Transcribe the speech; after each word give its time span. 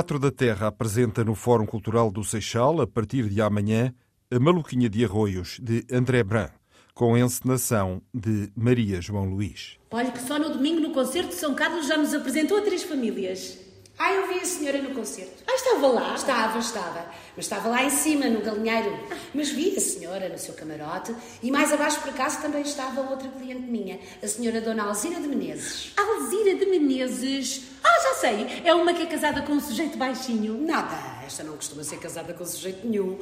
Teatro 0.00 0.18
da 0.18 0.30
Terra 0.30 0.68
apresenta 0.68 1.22
no 1.22 1.34
Fórum 1.34 1.66
Cultural 1.66 2.10
do 2.10 2.24
Seixal, 2.24 2.80
a 2.80 2.86
partir 2.86 3.28
de 3.28 3.42
amanhã, 3.42 3.92
A 4.30 4.40
Maluquinha 4.40 4.88
de 4.88 5.04
Arroios, 5.04 5.60
de 5.62 5.84
André 5.92 6.24
Bran, 6.24 6.48
com 6.94 7.18
encenação 7.18 8.00
de 8.14 8.50
Maria 8.56 8.98
João 9.02 9.26
Luís. 9.26 9.76
Olha 9.90 10.10
que 10.10 10.22
só 10.22 10.38
no 10.38 10.48
domingo 10.48 10.80
no 10.80 10.94
concerto 10.94 11.28
de 11.28 11.34
São 11.34 11.54
Carlos 11.54 11.86
já 11.86 11.98
nos 11.98 12.14
apresentou 12.14 12.56
a 12.56 12.62
três 12.62 12.82
famílias. 12.82 13.58
Ah, 14.02 14.14
eu 14.14 14.26
vi 14.28 14.40
a 14.40 14.44
senhora 14.46 14.80
no 14.80 14.94
concerto. 14.94 15.44
Ah, 15.46 15.54
estava 15.54 15.86
lá? 15.88 16.14
Estava, 16.14 16.58
estava. 16.58 17.04
Mas 17.36 17.44
estava 17.44 17.68
lá 17.68 17.84
em 17.84 17.90
cima, 17.90 18.30
no 18.30 18.40
galinheiro. 18.40 18.98
Mas 19.34 19.50
vi 19.50 19.76
a 19.76 19.80
senhora 19.80 20.26
no 20.26 20.38
seu 20.38 20.54
camarote 20.54 21.14
e 21.42 21.50
mais 21.50 21.70
abaixo, 21.70 22.00
por 22.00 22.08
acaso, 22.08 22.40
também 22.40 22.62
estava 22.62 23.02
outra 23.02 23.28
cliente 23.28 23.60
minha, 23.60 24.00
a 24.22 24.26
senhora 24.26 24.62
Dona 24.62 24.84
Alzira 24.84 25.20
de 25.20 25.28
Menezes. 25.28 25.92
Alzira 25.98 26.54
de 26.54 26.64
Menezes. 26.64 27.64
Ah, 27.84 28.02
já 28.04 28.14
sei. 28.14 28.62
É 28.64 28.72
uma 28.72 28.94
que 28.94 29.02
é 29.02 29.06
casada 29.06 29.42
com 29.42 29.52
um 29.52 29.60
sujeito 29.60 29.98
baixinho. 29.98 30.58
Nada, 30.66 31.22
esta 31.26 31.44
não 31.44 31.56
costuma 31.56 31.84
ser 31.84 31.98
casada 31.98 32.32
com 32.32 32.46
sujeito 32.46 32.86
nenhum. 32.86 33.18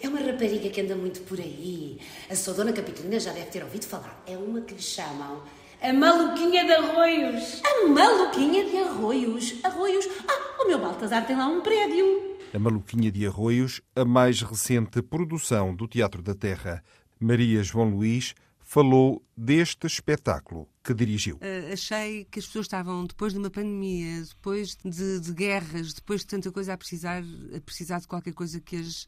É 0.00 0.08
uma 0.08 0.20
rapariga 0.20 0.70
que 0.70 0.80
anda 0.80 0.94
muito 0.94 1.22
por 1.22 1.40
aí. 1.40 1.98
A 2.30 2.36
sua 2.36 2.54
Dona 2.54 2.72
Capitolina 2.72 3.18
já 3.18 3.32
deve 3.32 3.46
ter 3.46 3.64
ouvido 3.64 3.84
falar. 3.84 4.22
É 4.28 4.36
uma 4.36 4.60
que 4.60 4.74
lhe 4.74 4.80
chamam 4.80 5.42
a 5.82 5.92
maluquinha 5.94 6.64
de 6.64 6.72
arroios. 6.72 7.62
A 7.64 7.88
maluquinha 7.88 8.64
de 8.64 8.76
arroios. 8.76 9.54
Arroios? 9.64 10.06
Ah, 10.28 10.62
o 10.62 10.68
meu 10.68 10.78
Baltazar 10.78 11.26
tem 11.26 11.36
lá 11.36 11.46
um 11.46 11.62
prédio. 11.62 12.30
A 12.52 12.58
Maluquinha 12.58 13.10
de 13.10 13.26
Arroios, 13.26 13.80
a 13.94 14.04
mais 14.04 14.42
recente 14.42 15.00
produção 15.00 15.74
do 15.74 15.86
Teatro 15.86 16.20
da 16.20 16.34
Terra. 16.34 16.84
Maria 17.18 17.62
João 17.62 17.90
Luís 17.90 18.34
falou 18.58 19.24
deste 19.36 19.86
espetáculo 19.86 20.68
que 20.84 20.92
dirigiu. 20.92 21.36
Uh, 21.36 21.72
achei 21.72 22.26
que 22.30 22.40
as 22.40 22.46
pessoas 22.46 22.66
estavam, 22.66 23.06
depois 23.06 23.32
de 23.32 23.38
uma 23.38 23.50
pandemia, 23.50 24.22
depois 24.22 24.76
de, 24.84 25.20
de, 25.20 25.32
guerras, 25.32 25.94
depois 25.94 26.20
de 26.20 26.26
tanta 26.26 26.50
coisa, 26.52 26.74
a 26.74 26.76
precisar, 26.76 27.22
a 27.56 27.60
precisar 27.60 28.00
de 28.00 28.08
qualquer 28.08 28.34
coisa 28.34 28.60
que, 28.60 28.76
as, 28.76 29.06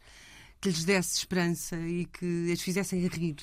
que 0.60 0.68
lhes 0.68 0.84
desse 0.84 1.18
esperança 1.18 1.76
e 1.76 2.06
que 2.06 2.50
as 2.50 2.60
fizessem 2.60 3.06
rir 3.08 3.36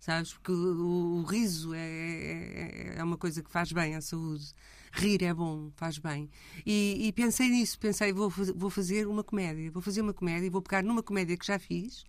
sabes? 0.00 0.32
Porque 0.32 0.52
o, 0.52 1.20
o 1.20 1.22
riso 1.22 1.74
é, 1.74 1.78
é, 1.78 2.94
é, 2.96 3.04
uma 3.04 3.16
coisa 3.16 3.42
que 3.42 3.50
faz 3.50 3.72
bem 3.72 3.94
à 3.94 4.00
saúde. 4.00 4.52
Rir 4.92 5.22
é 5.22 5.34
bom, 5.34 5.70
faz 5.76 5.98
bem. 5.98 6.30
E, 6.64 7.06
e 7.06 7.12
pensei 7.12 7.48
nisso, 7.48 7.78
pensei, 7.78 8.12
vou, 8.12 8.30
vou 8.30 8.70
fazer 8.70 9.06
uma 9.06 9.22
comédia, 9.22 9.70
vou 9.70 9.82
fazer 9.82 10.00
uma 10.00 10.14
comédia, 10.14 10.50
vou 10.50 10.62
pegar 10.62 10.82
numa 10.82 11.02
comédia 11.02 11.36
que 11.36 11.46
já 11.46 11.58
fiz, 11.58 12.04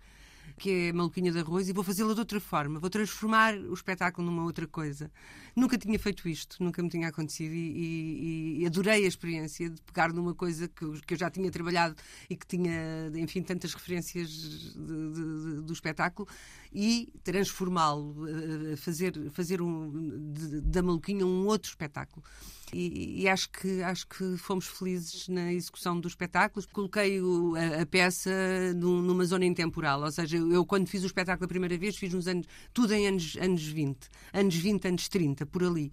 que 0.58 0.88
é 0.88 0.94
Maluquinha 0.94 1.32
de 1.32 1.40
Arroz, 1.40 1.68
e 1.70 1.74
vou 1.74 1.84
fazê-la 1.84 2.14
de 2.14 2.20
outra 2.20 2.40
forma. 2.40 2.80
Vou 2.80 2.90
transformar 2.90 3.56
o 3.56 3.74
espetáculo 3.74 4.26
numa 4.26 4.44
outra 4.44 4.66
coisa. 4.66 5.12
Nunca 5.60 5.78
tinha 5.78 6.00
feito 6.00 6.30
isto, 6.30 6.64
nunca 6.64 6.82
me 6.82 6.88
tinha 6.88 7.10
acontecido, 7.10 7.54
e, 7.54 7.58
e, 7.58 8.62
e 8.62 8.66
adorei 8.66 9.04
a 9.04 9.08
experiência 9.08 9.70
de 9.70 9.82
pegar 9.82 10.14
numa 10.14 10.34
coisa 10.34 10.70
que, 10.70 11.02
que, 11.02 11.14
eu 11.16 11.18
já 11.18 11.30
tinha 11.30 11.52
trabalhado 11.52 11.96
e 12.30 12.36
que 12.38 12.48
tinha, 12.48 13.12
enfim, 13.16 13.42
tantas 13.42 13.74
referências 13.74 14.30
de, 14.30 14.74
de, 14.74 15.14
de, 15.14 15.62
do 15.64 15.74
espetáculo, 15.74 16.30
e 16.72 17.12
transformá-lo, 17.24 18.16
eh, 18.28 18.76
fazer, 18.78 19.14
fazer 19.32 19.62
um, 19.62 20.32
da 20.64 20.82
Maluquinha 20.82 21.26
um 21.26 21.46
outro 21.48 21.70
espetáculo. 21.70 22.24
E, 22.72 23.24
e, 23.24 23.28
acho, 23.28 23.50
que, 23.50 23.82
acho 23.82 24.08
que 24.08 24.38
fomos 24.38 24.68
felizes 24.68 25.28
na 25.28 25.52
execução 25.52 26.00
dos 26.00 26.12
espetáculos. 26.12 26.68
Coloquei 26.68 27.20
o, 27.20 27.56
a, 27.56 27.82
a, 27.82 27.86
peça 27.86 28.30
num, 28.76 29.02
numa 29.02 29.26
zona 29.26 29.46
intemporal, 29.46 30.04
ou 30.04 30.12
seja, 30.12 30.38
eu 30.38 30.64
quando 30.66 30.88
fiz 30.88 31.04
o 31.04 31.08
espetáculo 31.08 31.46
a 31.46 31.48
primeira 31.48 31.78
vez 31.78 31.98
fiz 31.98 32.14
nos 32.14 32.28
anos, 32.28 32.46
tudo 32.72 32.94
em 32.94 33.08
anos, 33.08 33.36
anos 33.42 33.64
20, 33.64 33.98
anos 34.34 34.56
20, 34.56 34.88
anos 34.88 35.10
30, 35.10 35.46
por 35.50 35.64
ali 35.64 35.92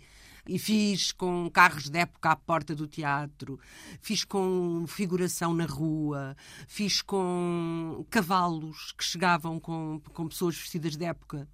e 0.48 0.58
fiz 0.58 1.12
com 1.12 1.50
carros 1.50 1.88
de 1.88 1.98
época 1.98 2.30
à 2.30 2.36
porta 2.36 2.74
do 2.74 2.86
teatro, 2.86 3.58
fiz 4.00 4.24
com 4.24 4.84
figuração 4.86 5.52
na 5.52 5.66
rua, 5.66 6.36
fiz 6.68 7.02
com 7.02 8.06
cavalos 8.08 8.92
que 8.92 9.04
chegavam 9.04 9.58
com, 9.58 10.00
com 10.12 10.28
pessoas 10.28 10.56
vestidas 10.56 10.96
de 10.96 11.04
época, 11.04 11.48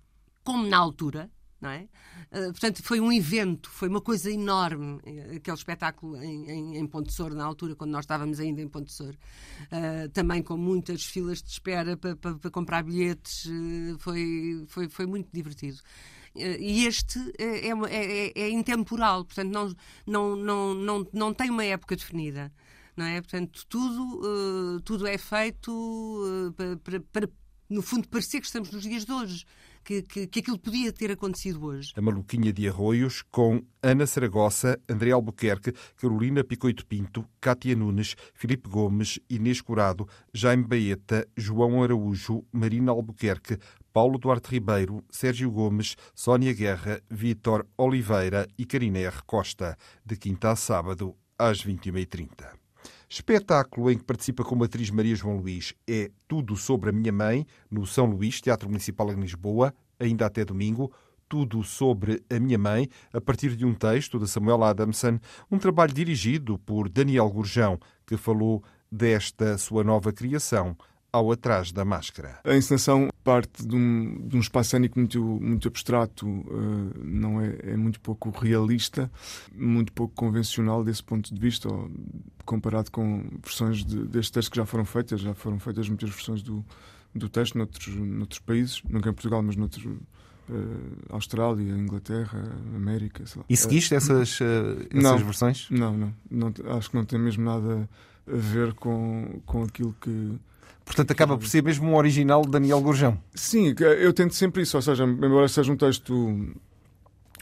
como 0.45 0.67
na 0.67 0.77
altura, 0.77 1.31
não 1.61 1.71
é? 1.71 1.89
Uh, 2.33 2.51
portanto, 2.51 2.83
foi 2.83 3.01
um 3.01 3.13
evento, 3.13 3.71
foi 3.71 3.89
uma 3.89 4.01
coisa 4.01 4.29
enorme, 4.29 5.01
eh, 5.05 5.37
aquele 5.37 5.57
espetáculo 5.57 6.21
em, 6.21 6.51
em, 6.51 6.77
em 6.79 6.87
Ponte 6.89 7.13
Sor, 7.13 7.33
na 7.35 7.45
altura, 7.45 7.77
quando 7.77 7.93
nós 7.93 8.03
estávamos 8.03 8.41
ainda 8.41 8.61
em 8.61 8.67
Ponte 8.67 8.93
Sor. 8.93 9.15
Uh, 9.65 10.09
também 10.09 10.43
com 10.43 10.57
muitas 10.57 11.05
filas 11.05 11.41
de 11.41 11.51
espera 11.51 11.97
para, 11.97 12.17
para, 12.17 12.35
para 12.35 12.51
comprar 12.51 12.83
bilhetes, 12.83 13.45
uh, 13.45 13.97
foi, 14.01 14.65
foi, 14.67 14.89
foi 14.89 15.07
muito 15.07 15.29
divertido. 15.33 15.79
E 16.35 16.87
este 16.87 17.19
é, 17.39 17.69
é, 17.69 17.73
é, 17.91 18.33
é, 18.35 18.51
intemporal, 18.51 19.25
portanto, 19.25 19.51
não, 19.53 19.75
não, 20.07 20.37
não, 20.37 20.75
não, 20.75 21.07
não 21.13 21.35
tem 21.35 21.51
uma 21.51 21.65
época 21.65 21.97
definida. 21.97 22.53
Não 22.97 23.07
é? 23.07 23.21
Portanto, 23.21 23.67
tudo, 23.69 24.81
tudo 24.83 25.07
é 25.07 25.17
feito 25.17 26.53
para, 26.85 27.01
para, 27.01 27.29
no 27.69 27.81
fundo, 27.81 28.07
parecer 28.09 28.41
que 28.41 28.47
estamos 28.47 28.71
nos 28.71 28.83
dias 28.83 29.05
de 29.05 29.13
hoje 29.13 29.47
que, 29.85 30.03
que, 30.03 30.27
que 30.27 30.39
aquilo 30.41 30.59
podia 30.59 30.93
ter 30.93 31.11
acontecido 31.11 31.65
hoje. 31.65 31.93
A 31.97 32.01
Maluquinha 32.01 32.53
de 32.53 32.69
Arroios, 32.69 33.23
com 33.23 33.63
Ana 33.83 34.07
Saragossa, 34.07 34.79
André 34.89 35.11
Albuquerque, 35.11 35.73
Carolina 35.97 36.45
Picoito 36.45 36.87
Pinto, 36.87 37.25
Cátia 37.41 37.75
Nunes, 37.75 38.15
Filipe 38.35 38.69
Gomes, 38.69 39.19
Inês 39.29 39.61
Curado, 39.61 40.09
Jaime 40.33 40.65
Baeta, 40.65 41.27
João 41.37 41.83
Araújo, 41.83 42.45
Marina 42.53 42.93
Albuquerque, 42.93 43.59
Paulo 43.93 44.19
Duarte 44.19 44.51
Ribeiro, 44.51 45.05
Sérgio 45.11 45.51
Gomes, 45.51 45.97
Sónia 46.15 46.53
Guerra, 46.55 47.01
Vítor 47.11 47.67
Oliveira 47.77 48.49
e 48.57 48.65
Karina 48.65 48.99
R. 48.99 49.23
Costa, 49.27 49.77
de 50.05 50.17
quinta 50.17 50.51
a 50.51 50.57
sábado, 50.57 51.15
às 51.39 51.65
21h30. 51.65 52.47
Espetáculo 53.09 53.91
em 53.91 53.99
que 53.99 54.05
participa 54.05 54.43
como 54.43 54.65
atriz 54.65 54.89
Maria 54.91 55.15
João 55.15 55.37
Luís 55.37 55.75
é 55.87 56.11
Tudo 56.27 56.57
sobre 56.57 56.89
a 56.89 56.93
Minha 56.93 57.13
Mãe, 57.13 57.47
no 57.71 57.87
São 57.87 58.07
Luís, 58.07 58.41
Teatro 58.41 58.69
Municipal 58.69 59.13
em 59.13 59.21
Lisboa, 59.21 59.75
ainda 60.01 60.25
até 60.25 60.45
domingo. 60.45 60.91
Tudo 61.29 61.63
sobre 61.63 62.23
a 62.31 62.41
Minha 62.41 62.59
Mãe, 62.59 62.89
a 63.13 63.21
partir 63.21 63.55
de 63.55 63.67
um 63.67 63.75
texto 63.75 64.19
de 64.19 64.27
Samuel 64.27 64.65
Adamson, 64.65 65.19
um 65.51 65.59
trabalho 65.59 65.93
dirigido 65.93 66.59
por 66.59 66.89
Daniel 66.89 67.29
Gurjão, 67.29 67.79
que 68.07 68.17
falou 68.17 68.65
desta 68.91 69.59
sua 69.59 69.85
nova 69.85 70.13
criação, 70.13 70.77
ao 71.13 71.31
Atrás 71.31 71.71
da 71.71 71.85
Máscara. 71.85 72.41
A 72.43 72.57
encenação 72.57 73.11
parte 73.23 73.67
de 73.67 73.77
um, 73.77 74.27
de 74.27 74.37
um 74.37 74.41
espaço 74.41 74.71
cênico 74.71 74.99
muito, 74.99 75.23
muito 75.23 75.69
abstrato, 75.69 76.27
uh, 76.27 76.93
não 77.05 77.41
é, 77.41 77.55
é, 77.63 77.77
muito 77.77 78.01
pouco 78.01 78.31
realista, 78.31 79.11
muito 79.55 79.93
pouco 79.93 80.15
convencional 80.15 80.83
desse 80.83 81.05
ponto 81.05 81.33
de 81.33 81.39
vista, 81.39 81.69
ou, 81.69 81.91
comparado 82.47 82.91
com 82.91 83.25
versões 83.43 83.85
de, 83.85 84.07
deste 84.07 84.33
texto 84.33 84.51
que 84.51 84.57
já 84.57 84.65
foram 84.65 84.87
feitas. 84.87 85.21
Já 85.21 85.35
foram 85.35 85.61
feitas 85.61 85.87
muitas 85.87 86.09
versões 86.09 86.43
do, 86.43 86.65
do 87.15 87.29
texto 87.29 87.59
noutros, 87.59 87.95
noutros 87.95 88.41
países, 88.41 88.83
nunca 88.89 89.11
em 89.11 89.13
Portugal, 89.13 89.43
mas 89.43 89.55
noutros. 89.55 89.85
Uh, 89.85 90.97
Austrália, 91.09 91.73
Inglaterra, 91.73 92.43
América. 92.75 93.23
E 93.49 93.57
seguiste 93.57 93.95
essas, 93.95 94.41
uh, 94.41 94.45
essas 94.91 95.03
não, 95.03 95.19
versões? 95.19 95.69
Não, 95.71 95.97
não, 95.97 96.15
não. 96.29 96.53
Acho 96.77 96.91
que 96.91 96.97
não 96.97 97.05
tem 97.05 97.19
mesmo 97.19 97.45
nada 97.45 97.89
a 98.27 98.37
ver 98.37 98.75
com, 98.75 99.41
com 99.47 99.63
aquilo 99.63 99.95
que 100.01 100.37
Portanto, 100.85 101.11
acaba 101.11 101.39
por 101.39 101.47
ser 101.47 101.63
mesmo 101.63 101.89
um 101.89 101.97
original 101.97 102.43
de 102.43 102.51
Daniel 102.51 102.81
Gorjão. 102.81 103.19
Sim, 103.35 103.75
eu 103.79 104.13
tento 104.13 104.35
sempre 104.35 104.63
isso. 104.63 104.77
Ou 104.77 104.83
seja, 104.83 105.05
embora 105.05 105.49
seja 105.49 105.73
um 105.73 105.77
texto 105.77 106.55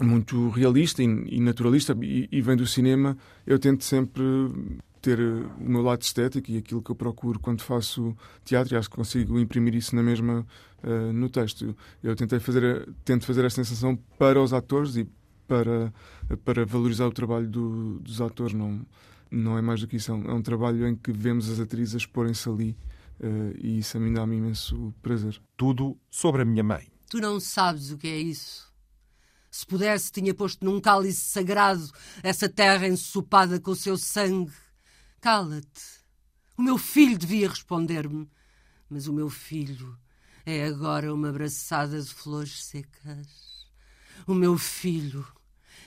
muito 0.01 0.49
realista 0.51 1.03
e 1.03 1.41
naturalista 1.41 1.97
e, 2.01 2.41
vem 2.41 2.57
do 2.57 2.67
cinema, 2.67 3.17
eu 3.47 3.59
tento 3.59 3.85
sempre 3.85 4.23
ter 5.01 5.19
o 5.19 5.65
meu 5.65 5.83
lado 5.83 6.03
estético 6.03 6.51
e 6.51 6.59
aquilo 6.59 6.83
que 6.83 6.91
eu 6.91 6.95
procuro 6.95 7.39
quando 7.39 7.63
faço 7.63 8.15
teatro 8.45 8.75
e 8.75 8.77
acho 8.77 8.91
que 8.91 8.97
consigo 8.97 9.39
imprimir 9.39 9.75
isso 9.75 9.97
na 9.97 10.03
mesma 10.03 10.47
uh, 10.85 11.13
no 11.13 11.29
texto. 11.29 11.75
Eu 12.03 12.15
tentei 12.15 12.39
fazer, 12.39 12.89
tento 13.05 13.25
fazer 13.25 13.45
esta 13.45 13.65
sensação 13.65 13.99
para 14.19 14.41
os 14.41 14.53
atores 14.53 14.97
e 14.97 15.09
para, 15.49 15.93
para 16.45 16.65
valorizar 16.65 17.07
o 17.07 17.13
trabalho 17.13 17.49
do, 17.49 17.99
dos 18.01 18.21
atores. 18.21 18.53
Não, 18.53 18.81
não 19.31 19.57
é 19.57 19.63
mais 19.63 19.81
do 19.81 19.87
que 19.87 19.97
isso. 19.97 20.13
É 20.13 20.15
um, 20.15 20.31
é 20.31 20.35
um 20.35 20.43
trabalho 20.43 20.87
em 20.87 20.95
que 20.95 21.13
vemos 21.13 21.51
as 21.51 21.61
atrizes 21.61 22.05
porem-se 22.07 22.49
ali 22.49 22.77
e 23.59 23.79
isso 23.79 23.97
a 23.97 24.01
mim 24.01 24.13
dá-me 24.13 24.37
imenso 24.37 24.95
prazer. 25.03 25.41
Tudo 25.57 25.99
sobre 26.11 26.43
a 26.43 26.45
minha 26.45 26.63
mãe. 26.63 26.91
Tu 27.09 27.19
não 27.21 27.41
sabes 27.41 27.91
o 27.91 27.99
que 27.99 28.09
é 28.09 28.19
isso. 28.19 28.71
Se 29.51 29.67
pudesse, 29.67 30.13
tinha 30.13 30.33
posto 30.33 30.65
num 30.65 30.81
cálice 30.81 31.23
sagrado 31.23 31.91
essa 32.23 32.49
terra 32.49 32.87
ensopada 32.87 33.59
com 33.59 33.73
o 33.73 33.77
seu 33.77 33.99
sangue. 33.99 34.53
Cala-te. 35.21 36.01
O 36.57 36.63
meu 36.63 36.79
filho 36.79 37.19
devia 37.19 37.49
responder-me. 37.49 38.29
Mas 38.89 39.07
o 39.07 39.13
meu 39.13 39.29
filho 39.29 39.99
é 40.47 40.67
agora 40.67 41.13
uma 41.13 41.29
abraçada 41.29 42.01
de 42.01 42.09
flores 42.09 42.65
secas. 42.65 43.69
O 44.27 44.35
meu 44.35 44.57
filho 44.57 45.27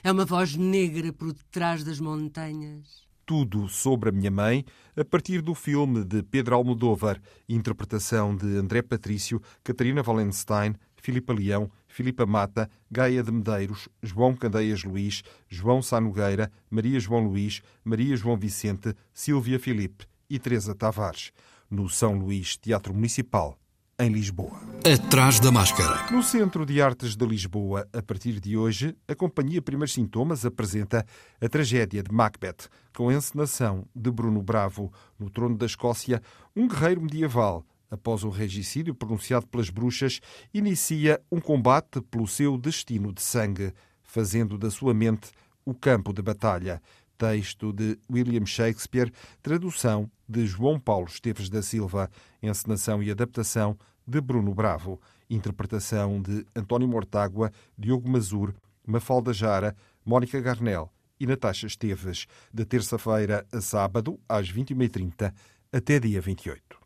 é 0.03 0.11
uma 0.11 0.25
voz 0.25 0.55
negra 0.55 1.13
por 1.13 1.33
detrás 1.33 1.83
das 1.83 1.99
montanhas. 1.99 3.02
Tudo 3.25 3.69
sobre 3.69 4.09
a 4.09 4.11
minha 4.11 4.29
mãe, 4.29 4.65
a 4.97 5.05
partir 5.05 5.41
do 5.41 5.55
filme 5.55 6.03
de 6.03 6.21
Pedro 6.23 6.55
Almodóvar, 6.55 7.21
interpretação 7.47 8.35
de 8.35 8.57
André 8.57 8.81
Patrício, 8.81 9.41
Catarina 9.63 10.03
Wallenstein, 10.05 10.75
Filipa 10.97 11.31
Leão, 11.31 11.71
Filipa 11.87 12.25
Mata, 12.25 12.69
Gaia 12.91 13.23
de 13.23 13.31
Medeiros, 13.31 13.87
João 14.01 14.35
Candeias 14.35 14.83
Luís, 14.83 15.23
João 15.47 15.81
Sá 15.81 16.01
Nogueira, 16.01 16.51
Maria 16.69 16.99
João 16.99 17.25
Luís, 17.25 17.61
Maria 17.83 18.17
João 18.17 18.35
Vicente, 18.35 18.93
Silvia 19.13 19.57
Filipe 19.57 20.05
e 20.29 20.37
Teresa 20.37 20.75
Tavares, 20.75 21.31
no 21.69 21.87
São 21.87 22.17
Luís 22.17 22.57
Teatro 22.57 22.93
Municipal, 22.93 23.57
em 24.03 24.09
Lisboa. 24.09 24.59
Atrás 24.85 25.39
da 25.39 25.51
máscara. 25.51 26.11
No 26.11 26.21
Centro 26.21 26.65
de 26.65 26.81
Artes 26.81 27.15
de 27.15 27.25
Lisboa, 27.25 27.87
a 27.93 28.01
partir 28.01 28.39
de 28.39 28.57
hoje, 28.57 28.95
a 29.07 29.15
Companhia 29.15 29.61
Primeiros 29.61 29.93
Sintomas 29.93 30.45
apresenta 30.45 31.05
a 31.39 31.49
tragédia 31.49 32.03
de 32.03 32.11
Macbeth, 32.11 32.67
com 32.93 33.09
a 33.09 33.13
encenação 33.13 33.85
de 33.95 34.11
Bruno 34.11 34.41
Bravo, 34.41 34.91
no 35.17 35.29
trono 35.29 35.57
da 35.57 35.65
Escócia, 35.65 36.21
um 36.55 36.67
guerreiro 36.67 37.01
medieval 37.01 37.65
após 37.93 38.23
o 38.23 38.29
regicídio 38.29 38.95
pronunciado 38.95 39.45
pelas 39.45 39.69
bruxas, 39.69 40.19
inicia 40.51 41.21
um 41.31 41.39
combate 41.39 42.01
pelo 42.01 42.27
seu 42.27 42.57
destino 42.57 43.13
de 43.13 43.21
sangue, 43.21 43.71
fazendo 44.01 44.57
da 44.57 44.71
sua 44.71 44.95
mente 44.95 45.29
o 45.63 45.75
campo 45.75 46.11
de 46.11 46.21
batalha. 46.21 46.81
Texto 47.15 47.71
de 47.71 47.97
William 48.11 48.45
Shakespeare, 48.47 49.13
tradução 49.43 50.09
de 50.27 50.47
João 50.47 50.79
Paulo 50.79 51.07
Esteves 51.07 51.49
da 51.49 51.61
Silva, 51.61 52.09
encenação 52.41 53.01
e 53.03 53.11
adaptação 53.11 53.77
de 54.07 54.21
Bruno 54.21 54.53
Bravo, 54.53 54.99
interpretação 55.29 56.21
de 56.21 56.45
António 56.55 56.87
Mortágua, 56.87 57.51
Diogo 57.77 58.09
Mazur, 58.09 58.53
Mafalda 58.85 59.33
Jara, 59.33 59.75
Mónica 60.05 60.39
Garnel 60.39 60.91
e 61.19 61.25
Natasha 61.25 61.67
Esteves, 61.67 62.25
de 62.53 62.65
terça-feira 62.65 63.45
a 63.51 63.61
sábado, 63.61 64.19
às 64.27 64.51
21h30, 64.51 65.33
até 65.71 65.99
dia 65.99 66.21
28. 66.21 66.83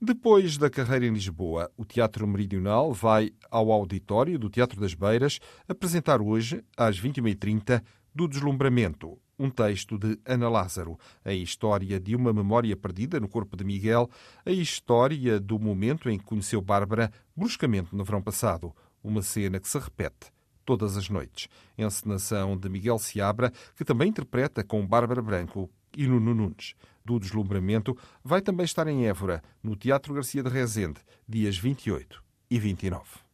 Depois 0.00 0.56
da 0.56 0.70
carreira 0.70 1.06
em 1.06 1.12
Lisboa, 1.12 1.70
o 1.76 1.84
Teatro 1.84 2.26
Meridional 2.26 2.92
vai 2.92 3.32
ao 3.50 3.72
auditório 3.72 4.38
do 4.38 4.48
Teatro 4.48 4.80
das 4.80 4.94
Beiras 4.94 5.40
apresentar 5.68 6.22
hoje, 6.22 6.64
às 6.76 7.00
21h30, 7.00 7.82
do 8.18 8.26
Deslumbramento, 8.26 9.16
um 9.38 9.48
texto 9.48 9.96
de 9.96 10.18
Ana 10.26 10.48
Lázaro, 10.48 10.98
a 11.24 11.32
história 11.32 12.00
de 12.00 12.16
uma 12.16 12.32
memória 12.32 12.76
perdida 12.76 13.20
no 13.20 13.28
corpo 13.28 13.56
de 13.56 13.62
Miguel, 13.62 14.10
a 14.44 14.50
história 14.50 15.38
do 15.38 15.56
momento 15.56 16.10
em 16.10 16.18
que 16.18 16.24
conheceu 16.24 16.60
Bárbara 16.60 17.12
bruscamente 17.36 17.94
no 17.94 18.02
verão 18.02 18.20
passado, 18.20 18.74
uma 19.04 19.22
cena 19.22 19.60
que 19.60 19.68
se 19.68 19.78
repete 19.78 20.32
todas 20.64 20.96
as 20.96 21.08
noites. 21.08 21.46
Encenação 21.78 22.56
de 22.56 22.68
Miguel 22.68 22.98
Seabra, 22.98 23.52
que 23.76 23.84
também 23.84 24.08
interpreta 24.08 24.64
com 24.64 24.84
Bárbara 24.84 25.22
Branco 25.22 25.70
e 25.96 26.08
Nuno 26.08 26.34
Nunes 26.34 26.74
do 27.04 27.20
deslumbramento 27.20 27.96
vai 28.24 28.42
também 28.42 28.64
estar 28.64 28.88
em 28.88 29.06
Évora, 29.06 29.44
no 29.62 29.76
Teatro 29.76 30.12
Garcia 30.12 30.42
de 30.42 30.50
Rezende, 30.50 31.00
dias 31.28 31.56
28 31.56 32.20
e 32.50 32.58
29. 32.58 33.27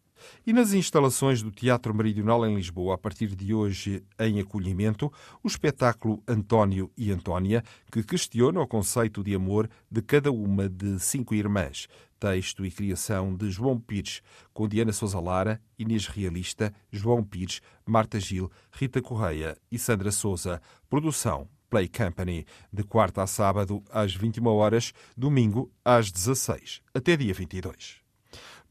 E 0.47 0.53
nas 0.53 0.73
instalações 0.73 1.43
do 1.43 1.51
Teatro 1.51 1.95
Meridional 1.95 2.47
em 2.47 2.55
Lisboa, 2.55 2.95
a 2.95 2.99
partir 2.99 3.35
de 3.35 3.55
hoje 3.55 4.05
em 4.19 4.41
acolhimento, 4.41 5.13
o 5.43 5.49
espetáculo 5.49 6.23
António 6.27 6.91
e 6.97 7.11
Antônia, 7.11 7.63
que 7.91 8.03
questiona 8.03 8.61
o 8.61 8.67
conceito 8.67 9.23
de 9.23 9.35
amor 9.35 9.69
de 9.91 10.03
cada 10.03 10.31
uma 10.31 10.69
de 10.69 10.99
cinco 11.01 11.35
irmãs. 11.35 11.87
Texto 12.19 12.65
e 12.65 12.71
criação 12.71 13.35
de 13.35 13.51
João 13.51 13.79
Pires, 13.79 14.23
com 14.53 14.67
Diana 14.67 14.93
Sousa 14.93 15.21
Lara, 15.21 15.61
Inês 15.79 16.07
Realista, 16.07 16.73
João 16.91 17.23
Pires, 17.23 17.61
Marta 17.85 18.19
Gil, 18.19 18.51
Rita 18.73 19.03
Correia 19.03 19.57
e 19.71 19.79
Sandra 19.79 20.11
Souza. 20.11 20.61
Produção 20.89 21.49
Play 21.75 21.89
Company, 21.89 22.47
de 22.73 22.85
quarta 22.85 23.23
a 23.23 23.27
sábado 23.27 23.83
às 23.91 24.15
21 24.15 24.47
horas, 24.47 24.93
domingo 25.17 25.73
às 25.85 26.13
16, 26.13 26.81
até 26.95 27.17
dia 27.17 27.35
22. 27.35 28.04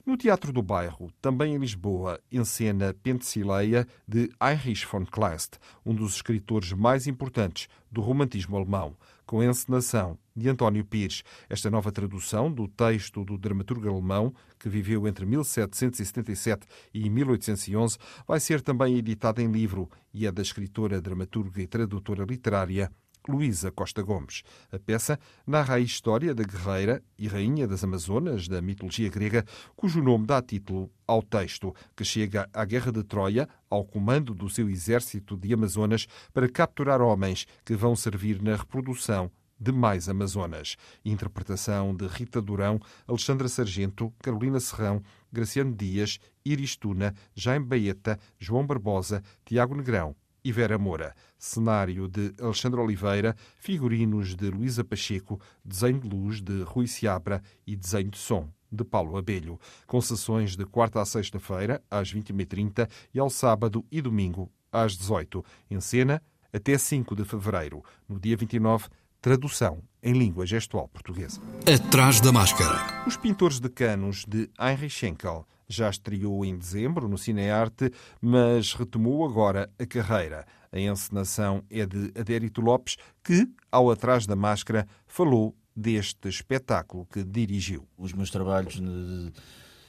No 0.05 0.17
Teatro 0.17 0.51
do 0.51 0.61
Bairro, 0.61 1.09
também 1.21 1.55
em 1.55 1.57
Lisboa, 1.57 2.19
encena 2.29 2.93
Pentsileia 2.93 3.87
de 4.05 4.29
Heinrich 4.41 4.85
von 4.85 5.05
Kleist, 5.05 5.57
um 5.85 5.95
dos 5.95 6.15
escritores 6.15 6.73
mais 6.73 7.07
importantes 7.07 7.69
do 7.89 8.01
romantismo 8.01 8.57
alemão, 8.57 8.97
com 9.25 9.39
a 9.39 9.45
encenação 9.45 10.17
de 10.35 10.49
António 10.49 10.83
Pires. 10.83 11.23
Esta 11.49 11.71
nova 11.71 11.89
tradução 11.89 12.51
do 12.51 12.67
texto 12.67 13.23
do 13.23 13.37
dramaturgo 13.37 13.87
alemão, 13.87 14.33
que 14.59 14.67
viveu 14.67 15.07
entre 15.07 15.25
1777 15.25 16.67
e 16.93 17.09
1811, 17.09 17.97
vai 18.27 18.41
ser 18.41 18.59
também 18.59 18.97
editada 18.97 19.41
em 19.41 19.49
livro 19.49 19.89
e 20.13 20.27
é 20.27 20.31
da 20.33 20.41
escritora, 20.41 20.99
dramaturga 20.99 21.61
e 21.61 21.67
tradutora 21.67 22.25
literária 22.25 22.91
Luísa 23.27 23.71
Costa 23.71 24.01
Gomes. 24.01 24.43
A 24.71 24.79
peça 24.79 25.19
narra 25.45 25.75
a 25.75 25.79
história 25.79 26.33
da 26.33 26.43
guerreira 26.43 27.03
e 27.17 27.27
rainha 27.27 27.67
das 27.67 27.83
Amazonas 27.83 28.47
da 28.47 28.61
mitologia 28.61 29.09
grega, 29.09 29.45
cujo 29.75 30.01
nome 30.01 30.25
dá 30.25 30.41
título 30.41 30.91
ao 31.07 31.21
texto, 31.21 31.73
que 31.95 32.03
chega 32.03 32.49
à 32.53 32.65
Guerra 32.65 32.91
de 32.91 33.03
Troia 33.03 33.47
ao 33.69 33.85
comando 33.85 34.33
do 34.33 34.49
seu 34.49 34.69
exército 34.69 35.37
de 35.37 35.53
Amazonas 35.53 36.07
para 36.33 36.49
capturar 36.49 37.01
homens 37.01 37.45
que 37.65 37.75
vão 37.75 37.95
servir 37.95 38.41
na 38.41 38.55
reprodução 38.55 39.31
de 39.59 39.71
mais 39.71 40.09
Amazonas. 40.09 40.75
Interpretação 41.05 41.95
de 41.95 42.05
Rita 42.07 42.41
Durão, 42.41 42.79
Alexandra 43.07 43.47
Sargento, 43.47 44.13
Carolina 44.19 44.59
Serrão, 44.59 45.01
Graciano 45.31 45.73
Dias, 45.73 46.19
Iris 46.43 46.75
Tuna, 46.75 47.13
Jaime 47.33 47.65
Baeta, 47.65 48.19
João 48.37 48.65
Barbosa, 48.65 49.23
Tiago 49.45 49.75
Negrão 49.75 50.15
e 50.43 50.51
Vera 50.51 50.77
Moura. 50.77 51.15
Cenário 51.37 52.07
de 52.07 52.33
Alexandre 52.41 52.79
Oliveira, 52.79 53.35
figurinos 53.57 54.35
de 54.35 54.49
Luísa 54.49 54.83
Pacheco, 54.83 55.39
desenho 55.63 55.99
de 55.99 56.09
luz 56.09 56.41
de 56.41 56.63
Rui 56.63 56.87
Seabra 56.87 57.41
e 57.65 57.75
desenho 57.75 58.09
de 58.09 58.17
som 58.17 58.49
de 58.71 58.83
Paulo 58.83 59.17
Abelho. 59.17 59.59
Com 59.85 60.01
sessões 60.01 60.55
de 60.55 60.65
quarta 60.65 61.01
a 61.01 61.05
sexta-feira, 61.05 61.81
às 61.89 62.13
21h30 62.13 62.89
e 63.13 63.19
ao 63.19 63.29
sábado 63.29 63.85
e 63.91 64.01
domingo, 64.01 64.51
às 64.71 64.97
18 64.97 65.45
Em 65.69 65.79
cena, 65.79 66.21
até 66.51 66.77
5 66.77 67.15
de 67.15 67.23
fevereiro. 67.23 67.83
No 68.07 68.19
dia 68.19 68.35
29, 68.35 68.87
tradução 69.21 69.81
em 70.01 70.13
língua 70.13 70.45
gestual 70.45 70.87
portuguesa. 70.87 71.41
Atrás 71.65 72.19
da 72.19 72.31
máscara. 72.31 73.05
Os 73.07 73.15
Pintores 73.15 73.59
de 73.59 73.69
Canos, 73.69 74.25
de 74.27 74.49
Heinrich 74.59 74.89
Schenkel, 74.89 75.47
já 75.67 75.89
estreou 75.89 76.43
em 76.45 76.57
dezembro 76.57 77.07
no 77.07 77.17
Cinearte, 77.17 77.91
mas 78.21 78.73
retomou 78.73 79.25
agora 79.25 79.69
a 79.79 79.85
carreira. 79.85 80.45
A 80.71 80.79
encenação 80.79 81.63
é 81.69 81.85
de 81.85 82.11
Adérito 82.19 82.61
Lopes, 82.61 82.97
que, 83.23 83.47
ao 83.71 83.91
Atrás 83.91 84.25
da 84.25 84.35
Máscara, 84.35 84.87
falou 85.05 85.55
deste 85.75 86.27
espetáculo 86.27 87.05
que 87.05 87.23
dirigiu. 87.23 87.87
Os 87.97 88.13
meus 88.13 88.29
trabalhos 88.29 88.75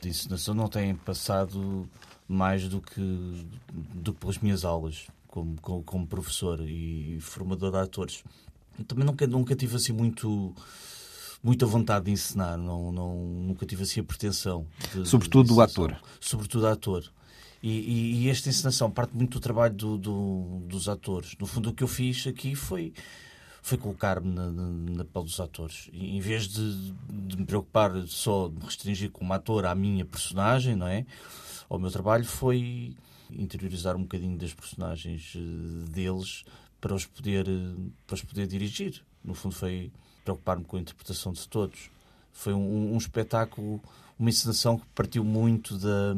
de, 0.00 0.08
encenação 0.08 0.54
não 0.54 0.68
têm 0.68 0.94
passado 0.94 1.88
mais 2.28 2.68
do 2.68 2.80
que, 2.80 3.46
do 3.94 4.12
que 4.12 4.20
pelas 4.20 4.38
minhas 4.38 4.64
aulas 4.64 5.06
como, 5.26 5.60
como, 5.60 5.82
como 5.82 6.06
professor 6.06 6.60
e 6.60 7.18
formador 7.20 7.70
de 7.70 7.78
atores 7.78 8.24
também 8.82 9.06
nunca, 9.06 9.26
nunca 9.26 9.54
tive 9.54 9.76
assim 9.76 9.92
muito 9.92 10.52
muita 11.44 11.66
vontade 11.66 12.06
de 12.06 12.10
ensinar, 12.10 12.56
não, 12.56 12.90
não, 12.90 13.14
nunca 13.14 13.66
tive 13.66 13.82
assim 13.82 14.00
a 14.00 14.04
pretensão. 14.04 14.66
De, 14.94 15.06
Sobretudo 15.06 15.54
do 15.54 15.60
ator. 15.60 15.94
Sobretudo 16.18 16.66
ator. 16.66 17.04
E, 17.62 17.68
e, 17.68 18.24
e, 18.24 18.30
esta 18.30 18.48
encenação 18.48 18.90
parte 18.90 19.14
muito 19.14 19.38
do 19.38 19.40
trabalho 19.40 19.74
do, 19.74 19.98
do, 19.98 20.62
dos 20.66 20.88
atores. 20.88 21.36
No 21.38 21.46
fundo, 21.46 21.68
o 21.70 21.72
que 21.74 21.84
eu 21.84 21.88
fiz 21.88 22.26
aqui 22.26 22.54
foi, 22.54 22.94
foi 23.62 23.76
colocar-me 23.76 24.34
na, 24.34 24.50
na, 24.50 24.66
na 24.68 25.04
pele 25.04 25.24
dos 25.26 25.38
atores. 25.38 25.88
E, 25.92 26.16
em 26.16 26.20
vez 26.20 26.48
de, 26.48 26.92
de, 27.10 27.36
me 27.36 27.44
preocupar 27.44 27.92
só, 28.06 28.48
de 28.48 28.56
me 28.56 28.64
restringir 28.64 29.10
como 29.10 29.32
ator 29.32 29.66
à 29.66 29.74
minha 29.74 30.04
personagem, 30.04 30.74
não 30.74 30.86
é? 30.86 31.04
O 31.68 31.78
meu 31.78 31.90
trabalho 31.90 32.24
foi 32.24 32.94
interiorizar 33.30 33.96
um 33.96 34.02
bocadinho 34.02 34.36
das 34.36 34.52
personagens 34.52 35.32
eh, 35.34 35.90
deles 35.90 36.44
para 36.84 36.94
os 36.94 37.06
poder, 37.06 37.46
para 38.06 38.14
os 38.14 38.22
poder 38.22 38.46
dirigir. 38.46 39.02
No 39.24 39.32
fundo, 39.32 39.54
foi 39.54 39.90
preocupar-me 40.22 40.64
com 40.64 40.76
a 40.76 40.80
interpretação 40.80 41.32
de 41.32 41.48
todos. 41.48 41.88
Foi 42.30 42.52
um, 42.52 42.92
um 42.92 42.98
espetáculo, 42.98 43.80
uma 44.18 44.28
encenação 44.28 44.78
que 44.78 44.84
partiu 44.94 45.24
muito 45.24 45.78
da. 45.78 46.14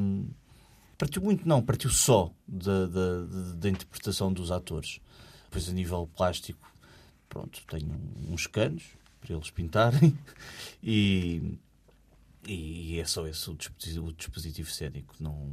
Partiu 0.99 1.23
muito, 1.23 1.47
não, 1.47 1.63
partiu 1.63 1.89
só 1.89 2.33
da, 2.49 2.87
da, 2.87 3.23
da 3.55 3.69
interpretação 3.69 4.33
dos 4.33 4.51
atores. 4.51 4.99
Depois, 5.45 5.69
a 5.69 5.73
nível 5.73 6.11
plástico, 6.17 6.69
pronto, 7.29 7.63
tenho 7.69 7.95
uns 8.29 8.49
canos 8.49 8.83
para 9.21 9.37
eles 9.37 9.51
pintarem 9.51 10.19
e, 10.83 11.61
E, 12.49 13.01
é 13.01 13.05
só 13.05 13.27
esse 13.27 13.51
o 13.51 13.55
dispositivo, 13.55 14.07
o 14.07 14.13
dispositivo 14.13 14.71
cénico, 14.71 15.15
não, 15.21 15.51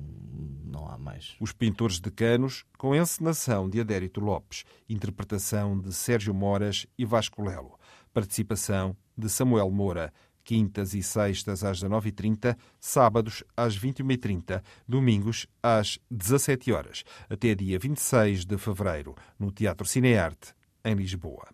não 0.63 0.87
há 0.87 0.97
mais. 0.97 1.35
Os 1.39 1.51
Pintores 1.51 1.99
de 1.99 2.11
Canos, 2.11 2.65
com 2.77 2.95
encenação 2.95 3.69
de 3.69 3.79
Adérito 3.79 4.19
Lopes, 4.19 4.63
interpretação 4.87 5.79
de 5.79 5.91
Sérgio 5.91 6.33
Moras 6.33 6.85
e 6.97 7.05
Vasco 7.05 7.41
Lelo, 7.41 7.79
participação 8.13 8.95
de 9.17 9.27
Samuel 9.29 9.71
Moura, 9.71 10.13
quintas 10.43 10.93
e 10.93 11.01
sextas 11.01 11.63
às 11.63 11.81
19h30, 11.81 12.57
sábados 12.79 13.43
às 13.55 13.77
21h30, 13.77 14.61
domingos 14.87 15.47
às 15.61 15.99
17 16.11 16.71
horas, 16.71 17.03
até 17.29 17.55
dia 17.55 17.79
26 17.79 18.45
de 18.45 18.57
fevereiro, 18.57 19.15
no 19.39 19.51
Teatro 19.51 19.87
Cinearte, 19.87 20.53
em 20.83 20.95
Lisboa. 20.95 21.47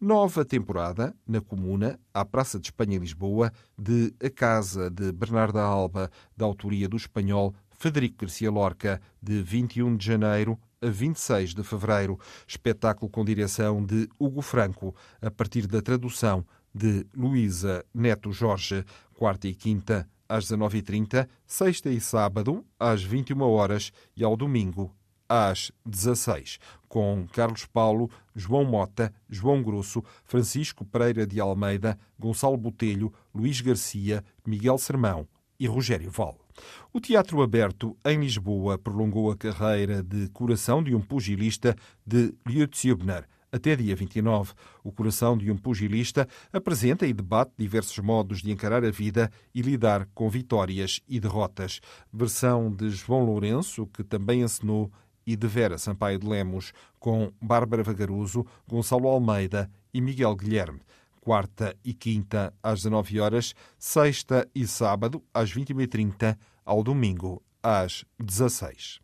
Nova 0.00 0.44
temporada 0.44 1.14
na 1.26 1.40
Comuna, 1.40 1.98
à 2.12 2.24
Praça 2.24 2.58
de 2.58 2.66
Espanha 2.68 2.98
Lisboa, 2.98 3.52
de 3.78 4.14
A 4.22 4.30
Casa 4.30 4.90
de 4.90 5.12
Bernarda 5.12 5.62
Alba, 5.62 6.10
da 6.36 6.44
autoria 6.44 6.88
do 6.88 6.96
espanhol 6.96 7.54
Federico 7.70 8.26
Garcia 8.26 8.50
Lorca, 8.50 9.00
de 9.22 9.42
21 9.42 9.96
de 9.96 10.04
janeiro 10.04 10.58
a 10.82 10.88
26 10.88 11.54
de 11.54 11.62
fevereiro. 11.62 12.18
Espetáculo 12.46 13.10
com 13.10 13.24
direção 13.24 13.84
de 13.84 14.08
Hugo 14.18 14.42
Franco, 14.42 14.94
a 15.20 15.30
partir 15.30 15.66
da 15.66 15.80
tradução 15.80 16.44
de 16.74 17.06
Luísa 17.16 17.84
Neto 17.94 18.32
Jorge, 18.32 18.84
quarta 19.14 19.48
e 19.48 19.54
quinta 19.54 20.08
às 20.28 20.44
19h30, 20.44 21.26
sexta 21.46 21.90
e 21.90 22.00
sábado 22.00 22.64
às 22.78 23.02
21 23.02 23.40
horas 23.40 23.90
e 24.16 24.22
ao 24.22 24.36
domingo 24.36 24.94
às 25.30 25.70
16, 25.86 26.58
com 26.88 27.24
Carlos 27.32 27.64
Paulo, 27.64 28.10
João 28.34 28.64
Mota, 28.64 29.14
João 29.28 29.62
Grosso, 29.62 30.02
Francisco 30.24 30.84
Pereira 30.84 31.24
de 31.24 31.38
Almeida, 31.38 31.96
Gonçalo 32.18 32.56
Botelho, 32.56 33.12
Luís 33.32 33.60
Garcia, 33.60 34.24
Miguel 34.44 34.76
Sermão 34.76 35.28
e 35.58 35.68
Rogério 35.68 36.10
Val. 36.10 36.36
O 36.92 37.00
Teatro 37.00 37.40
Aberto, 37.42 37.96
em 38.04 38.18
Lisboa, 38.18 38.76
prolongou 38.76 39.30
a 39.30 39.36
carreira 39.36 40.02
de 40.02 40.28
coração 40.30 40.82
de 40.82 40.94
um 40.94 41.00
pugilista 41.00 41.76
de 42.04 42.34
Lutz 42.44 42.84
Hübner, 42.84 43.24
até 43.52 43.76
dia 43.76 43.94
29. 43.94 44.52
O 44.82 44.90
coração 44.90 45.38
de 45.38 45.50
um 45.50 45.56
pugilista 45.56 46.26
apresenta 46.52 47.06
e 47.06 47.12
debate 47.12 47.52
diversos 47.56 47.98
modos 47.98 48.42
de 48.42 48.50
encarar 48.50 48.84
a 48.84 48.90
vida 48.90 49.30
e 49.54 49.62
lidar 49.62 50.08
com 50.14 50.28
vitórias 50.28 51.00
e 51.08 51.20
derrotas. 51.20 51.80
Versão 52.12 52.70
de 52.70 52.90
João 52.90 53.24
Lourenço, 53.24 53.86
que 53.86 54.02
também 54.02 54.42
encenou 54.42 54.90
e 55.26 55.36
de 55.36 55.46
Vera 55.46 55.78
Sampaio 55.78 56.18
de 56.18 56.26
Lemos, 56.26 56.72
com 56.98 57.32
Bárbara 57.40 57.82
Vagaruso, 57.82 58.44
Gonçalo 58.68 59.08
Almeida 59.08 59.70
e 59.92 60.00
Miguel 60.00 60.34
Guilherme. 60.36 60.80
Quarta 61.20 61.76
e 61.84 61.92
quinta 61.92 62.52
às 62.62 62.82
19 62.82 63.20
horas, 63.20 63.54
sexta 63.78 64.48
e 64.54 64.66
sábado 64.66 65.22
às 65.34 65.52
21h30, 65.52 66.36
ao 66.64 66.82
domingo 66.82 67.42
às 67.62 68.04
16 68.18 69.00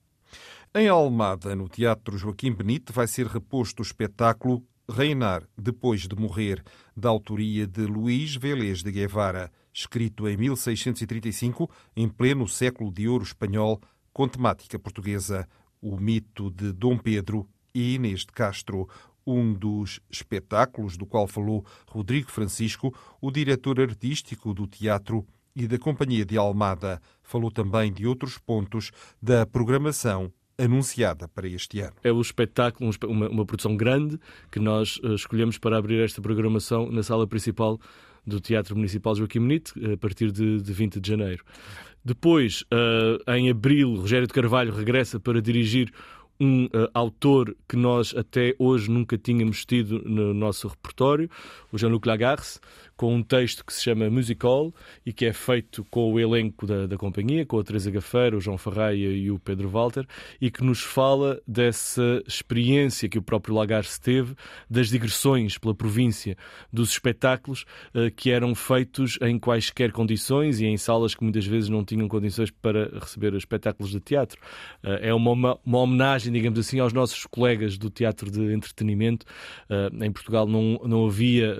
Em 0.74 0.88
Almada, 0.88 1.54
no 1.54 1.68
Teatro 1.68 2.16
Joaquim 2.16 2.52
Benite, 2.52 2.92
vai 2.92 3.06
ser 3.06 3.26
reposto 3.26 3.82
o 3.82 3.86
espetáculo 3.86 4.64
Reinar 4.88 5.42
depois 5.58 6.02
de 6.02 6.14
morrer, 6.14 6.62
da 6.96 7.08
autoria 7.08 7.66
de 7.66 7.82
Luís 7.82 8.36
Vélez 8.36 8.84
de 8.84 8.92
Guevara, 8.92 9.50
escrito 9.72 10.28
em 10.28 10.36
1635, 10.36 11.68
em 11.96 12.08
pleno 12.08 12.46
século 12.46 12.92
de 12.92 13.08
ouro 13.08 13.24
espanhol, 13.24 13.80
com 14.12 14.28
temática 14.28 14.78
portuguesa 14.78 15.48
o 15.80 15.96
mito 15.96 16.50
de 16.50 16.72
Dom 16.72 16.96
Pedro 16.98 17.48
e 17.74 17.94
Inês 17.94 18.20
de 18.20 18.32
Castro, 18.32 18.88
um 19.26 19.52
dos 19.52 20.00
espetáculos 20.10 20.96
do 20.96 21.04
qual 21.04 21.26
falou 21.26 21.64
Rodrigo 21.88 22.30
Francisco, 22.30 22.94
o 23.20 23.30
diretor 23.30 23.80
artístico 23.80 24.54
do 24.54 24.66
teatro 24.66 25.26
e 25.54 25.66
da 25.66 25.78
Companhia 25.78 26.24
de 26.24 26.36
Almada. 26.36 27.00
Falou 27.22 27.50
também 27.50 27.92
de 27.92 28.06
outros 28.06 28.38
pontos 28.38 28.92
da 29.20 29.44
programação 29.44 30.32
anunciada 30.58 31.28
para 31.28 31.48
este 31.48 31.80
ano. 31.80 31.94
É 32.02 32.10
o 32.10 32.20
espetáculo, 32.20 32.90
uma, 33.04 33.28
uma 33.28 33.46
produção 33.46 33.76
grande 33.76 34.18
que 34.50 34.58
nós 34.58 34.96
uh, 34.98 35.14
escolhemos 35.14 35.58
para 35.58 35.76
abrir 35.76 36.02
esta 36.02 36.22
programação 36.22 36.90
na 36.90 37.02
sala 37.02 37.26
principal 37.26 37.78
do 38.26 38.40
Teatro 38.40 38.74
Municipal 38.74 39.14
Joaquim 39.14 39.40
Benite, 39.40 39.72
a 39.92 39.96
partir 39.96 40.32
de, 40.32 40.60
de 40.60 40.72
20 40.72 41.00
de 41.00 41.08
janeiro. 41.08 41.44
Depois, 42.04 42.62
uh, 42.72 43.32
em 43.32 43.50
abril, 43.50 43.94
Rogério 43.94 44.26
de 44.26 44.32
Carvalho 44.32 44.72
regressa 44.72 45.18
para 45.18 45.40
dirigir 45.42 45.92
um 46.38 46.66
uh, 46.66 46.88
autor 46.92 47.56
que 47.68 47.76
nós 47.76 48.14
até 48.14 48.54
hoje 48.58 48.90
nunca 48.90 49.16
tínhamos 49.16 49.64
tido 49.64 50.02
no 50.04 50.34
nosso 50.34 50.68
repertório, 50.68 51.30
o 51.72 51.78
Jean-Luc 51.78 52.06
Lagarce, 52.06 52.60
com 52.96 53.14
um 53.14 53.22
texto 53.22 53.64
que 53.64 53.72
se 53.72 53.82
chama 53.82 54.08
Musical 54.08 54.72
e 55.04 55.12
que 55.12 55.26
é 55.26 55.32
feito 55.32 55.84
com 55.90 56.12
o 56.12 56.18
elenco 56.18 56.66
da, 56.66 56.86
da 56.86 56.96
companhia, 56.96 57.44
com 57.44 57.58
a 57.58 57.64
Teresa 57.64 57.90
Gafeira, 57.90 58.36
o 58.36 58.40
João 58.40 58.56
Ferreira 58.56 59.12
e 59.12 59.30
o 59.30 59.38
Pedro 59.38 59.68
Walter, 59.68 60.06
e 60.40 60.50
que 60.50 60.64
nos 60.64 60.80
fala 60.80 61.40
dessa 61.46 62.22
experiência 62.26 63.08
que 63.08 63.18
o 63.18 63.22
próprio 63.22 63.54
Lagarce 63.54 64.00
teve, 64.00 64.34
das 64.68 64.88
digressões 64.88 65.58
pela 65.58 65.74
província, 65.74 66.36
dos 66.72 66.90
espetáculos 66.90 67.66
uh, 67.94 68.10
que 68.16 68.30
eram 68.30 68.54
feitos 68.54 69.18
em 69.20 69.38
quaisquer 69.38 69.92
condições 69.92 70.60
e 70.60 70.66
em 70.66 70.76
salas 70.78 71.14
que 71.14 71.22
muitas 71.22 71.46
vezes 71.46 71.68
não 71.68 71.84
tinham 71.84 72.08
condições 72.08 72.50
para 72.50 72.98
receber 72.98 73.34
espetáculos 73.34 73.92
de 73.92 74.00
teatro. 74.00 74.40
Uh, 74.82 74.98
é 75.02 75.12
uma, 75.12 75.58
uma 75.64 75.78
homenagem, 75.78 76.32
digamos 76.32 76.58
assim, 76.58 76.78
aos 76.78 76.94
nossos 76.94 77.26
colegas 77.26 77.76
do 77.76 77.90
teatro 77.90 78.30
de 78.30 78.54
entretenimento. 78.54 79.26
Uh, 79.68 80.02
em 80.02 80.10
Portugal 80.10 80.46
não, 80.46 80.80
não 80.84 81.06
havia, 81.06 81.54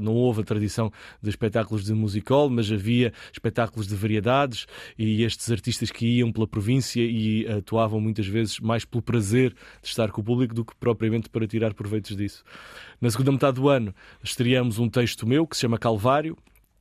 não 0.00 0.14
houve 0.14 0.40
a 0.40 0.44
tradição 0.44 0.77
de 1.20 1.28
espetáculos 1.28 1.84
de 1.84 1.92
musical, 1.92 2.48
mas 2.48 2.70
havia 2.70 3.12
espetáculos 3.32 3.86
de 3.86 3.94
variedades 3.94 4.66
e 4.96 5.22
estes 5.22 5.50
artistas 5.50 5.90
que 5.90 6.06
iam 6.06 6.30
pela 6.30 6.46
província 6.46 7.02
e 7.02 7.46
atuavam 7.48 8.00
muitas 8.00 8.26
vezes 8.26 8.60
mais 8.60 8.84
pelo 8.84 9.02
prazer 9.02 9.52
de 9.82 9.88
estar 9.88 10.10
com 10.10 10.20
o 10.20 10.24
público 10.24 10.54
do 10.54 10.64
que 10.64 10.74
propriamente 10.76 11.28
para 11.28 11.46
tirar 11.46 11.74
proveitos 11.74 12.16
disso. 12.16 12.44
Na 13.00 13.10
segunda 13.10 13.32
metade 13.32 13.56
do 13.60 13.68
ano 13.68 13.94
estreamos 14.22 14.78
um 14.78 14.88
texto 14.88 15.26
meu 15.26 15.46
que 15.46 15.56
se 15.56 15.62
chama 15.62 15.78
Calvário, 15.78 16.36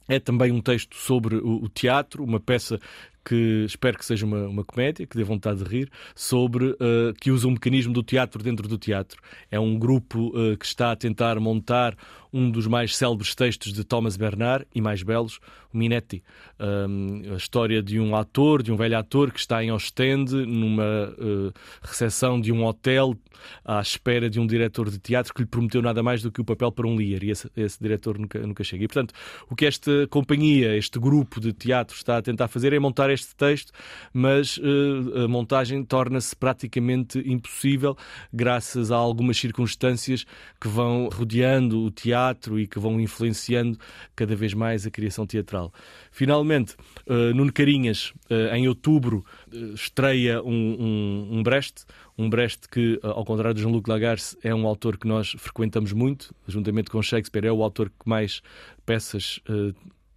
é 0.08 0.20
também 0.20 0.52
um 0.52 0.62
texto 0.62 0.96
sobre 0.96 1.36
o, 1.36 1.68
teatro, 1.68 2.24
uma 2.24 2.40
peça 2.40 2.80
que 3.28 3.66
espero 3.66 3.98
que 3.98 4.06
seja 4.06 4.26
uma, 4.26 4.48
uma 4.48 4.64
comédia, 4.64 5.06
que 5.06 5.18
dê 5.18 5.24
vontade 5.24 5.62
de 5.62 5.70
rir, 5.70 5.92
sobre 6.16 6.68
uh, 6.68 7.14
que 7.20 7.30
usa 7.30 7.46
um 7.46 7.52
mecanismo 7.52 7.92
do 7.92 8.02
teatro 8.02 8.42
dentro 8.42 8.70
do 8.70 8.78
teatro. 8.78 9.22
É 9.52 9.60
um 9.60 9.78
grupo 9.78 10.30
uh, 10.30 10.56
que 10.58 10.66
está 10.66 10.94
a 10.94 10.96
tentar 10.96 11.38
montar 11.38 11.98
um 12.32 12.50
dos 12.50 12.68
mais 12.68 12.96
célebres 12.96 13.36
textos 13.36 13.74
de 13.74 13.84
Thomas 13.84 14.16
Bernard 14.16 14.66
e 14.74 14.80
mais 14.80 15.04
belos, 15.04 15.40
o 15.67 15.67
Minetti. 15.78 16.24
A 16.60 17.36
história 17.36 17.82
de 17.82 18.00
um 18.00 18.16
ator, 18.16 18.64
de 18.64 18.72
um 18.72 18.76
velho 18.76 18.98
ator 18.98 19.32
que 19.32 19.40
está 19.40 19.64
em 19.64 19.72
Ostende, 19.72 20.36
numa 20.46 21.14
uh, 21.18 21.54
recepção 21.82 22.40
de 22.42 22.52
um 22.52 22.66
hotel, 22.66 23.16
à 23.64 23.80
espera 23.80 24.30
de 24.30 24.40
um 24.40 24.48
diretor 24.48 24.90
de 24.90 24.98
teatro 24.98 25.34
que 25.34 25.42
lhe 25.42 25.48
prometeu 25.48 25.82
nada 25.82 26.02
mais 26.02 26.22
do 26.22 26.32
que 26.32 26.42
o 26.42 26.46
papel 26.46 26.72
para 26.72 26.88
um 26.88 26.96
Lear, 26.96 27.24
e 27.24 27.32
esse, 27.32 27.50
esse 27.56 27.80
diretor 27.80 28.18
nunca, 28.18 28.40
nunca 28.40 28.64
chega. 28.64 28.84
E, 28.84 28.88
portanto, 28.88 29.14
o 29.50 29.56
que 29.56 29.66
esta 29.66 30.08
companhia, 30.08 30.76
este 30.76 31.00
grupo 31.00 31.40
de 31.40 31.54
teatro 31.54 31.96
está 31.96 32.18
a 32.18 32.22
tentar 32.22 32.48
fazer 32.48 32.74
é 32.74 32.80
montar 32.80 33.10
este 33.10 33.36
texto, 33.36 33.72
mas 34.14 34.58
uh, 34.58 35.26
a 35.26 35.28
montagem 35.28 35.84
torna-se 35.84 36.36
praticamente 36.36 37.20
impossível 37.26 37.96
graças 38.34 38.92
a 38.92 38.96
algumas 38.96 39.38
circunstâncias 39.38 40.26
que 40.60 40.68
vão 40.68 41.10
rodeando 41.10 41.82
o 41.82 41.92
teatro 41.92 42.60
e 42.60 42.68
que 42.68 42.80
vão 42.80 43.00
influenciando 43.00 43.78
cada 44.16 44.36
vez 44.36 44.54
mais 44.54 44.86
a 44.86 44.92
criação 44.92 45.26
teatral. 45.26 45.67
Finalmente, 46.12 46.76
uh, 47.08 47.34
Nuno 47.36 47.52
Carinhas, 47.52 48.14
uh, 48.30 48.56
em 48.56 48.68
outubro, 48.68 49.26
uh, 49.54 49.74
estreia 49.74 50.42
um, 50.42 50.52
um, 50.52 51.38
um 51.38 51.44
Brecht, 51.44 51.86
um 52.18 52.30
Brecht 52.30 52.68
que, 52.70 53.00
ao 53.04 53.24
contrário 53.24 53.54
de 53.54 53.62
Jean-Luc 53.62 53.88
Lagarce, 53.88 54.38
é 54.44 54.54
um 54.54 54.66
autor 54.66 54.98
que 54.98 55.08
nós 55.08 55.36
frequentamos 55.38 55.94
muito, 55.94 56.34
juntamente 56.48 56.90
com 56.90 57.02
Shakespeare, 57.02 57.46
é 57.46 57.52
o 57.52 57.62
autor 57.62 57.90
que 57.90 58.10
mais 58.10 58.42
peças 58.86 59.40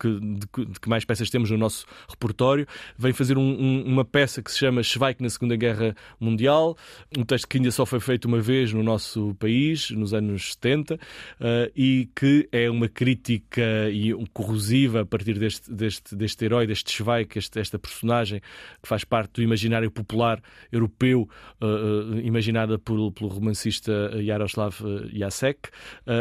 que, 0.00 0.08
de, 0.08 0.66
de, 0.72 0.80
que 0.80 0.88
mais 0.88 1.04
peças 1.04 1.28
temos 1.28 1.50
no 1.50 1.58
nosso 1.58 1.84
repertório. 2.08 2.66
Vem 2.98 3.12
fazer 3.12 3.36
um, 3.36 3.42
um, 3.42 3.84
uma 3.84 4.04
peça 4.04 4.42
que 4.42 4.50
se 4.50 4.58
chama 4.58 4.82
Schweik 4.82 5.22
na 5.22 5.28
Segunda 5.28 5.54
Guerra 5.56 5.94
Mundial, 6.18 6.76
um 7.16 7.24
texto 7.24 7.46
que 7.46 7.58
ainda 7.58 7.70
só 7.70 7.84
foi 7.84 8.00
feito 8.00 8.24
uma 8.24 8.40
vez 8.40 8.72
no 8.72 8.82
nosso 8.82 9.34
país, 9.38 9.90
nos 9.90 10.14
anos 10.14 10.52
70, 10.52 10.94
uh, 10.94 10.98
eh, 11.40 11.72
e 11.76 12.08
que 12.14 12.48
é 12.50 12.70
uma 12.70 12.88
crítica 12.88 13.90
e 13.90 14.14
um 14.14 14.24
corrosiva 14.26 15.02
a 15.02 15.06
partir 15.06 15.38
deste, 15.38 15.72
deste, 15.72 16.16
deste 16.16 16.44
herói, 16.44 16.66
deste 16.66 16.92
Schweik, 16.92 17.38
este, 17.38 17.58
esta 17.58 17.78
personagem 17.78 18.40
que 18.82 18.88
faz 18.88 19.04
parte 19.04 19.34
do 19.34 19.42
imaginário 19.42 19.90
popular 19.90 20.40
europeu, 20.72 21.28
uh, 21.60 21.66
uh, 21.66 22.20
imaginada 22.20 22.78
por, 22.78 23.12
pelo 23.12 23.28
romancista 23.28 24.10
Jaroslav 24.22 24.76
Jacek, 25.12 25.68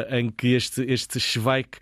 em 0.10 0.30
que 0.30 0.50
este, 0.56 0.82
este 0.84 1.20
Schweik 1.20 1.78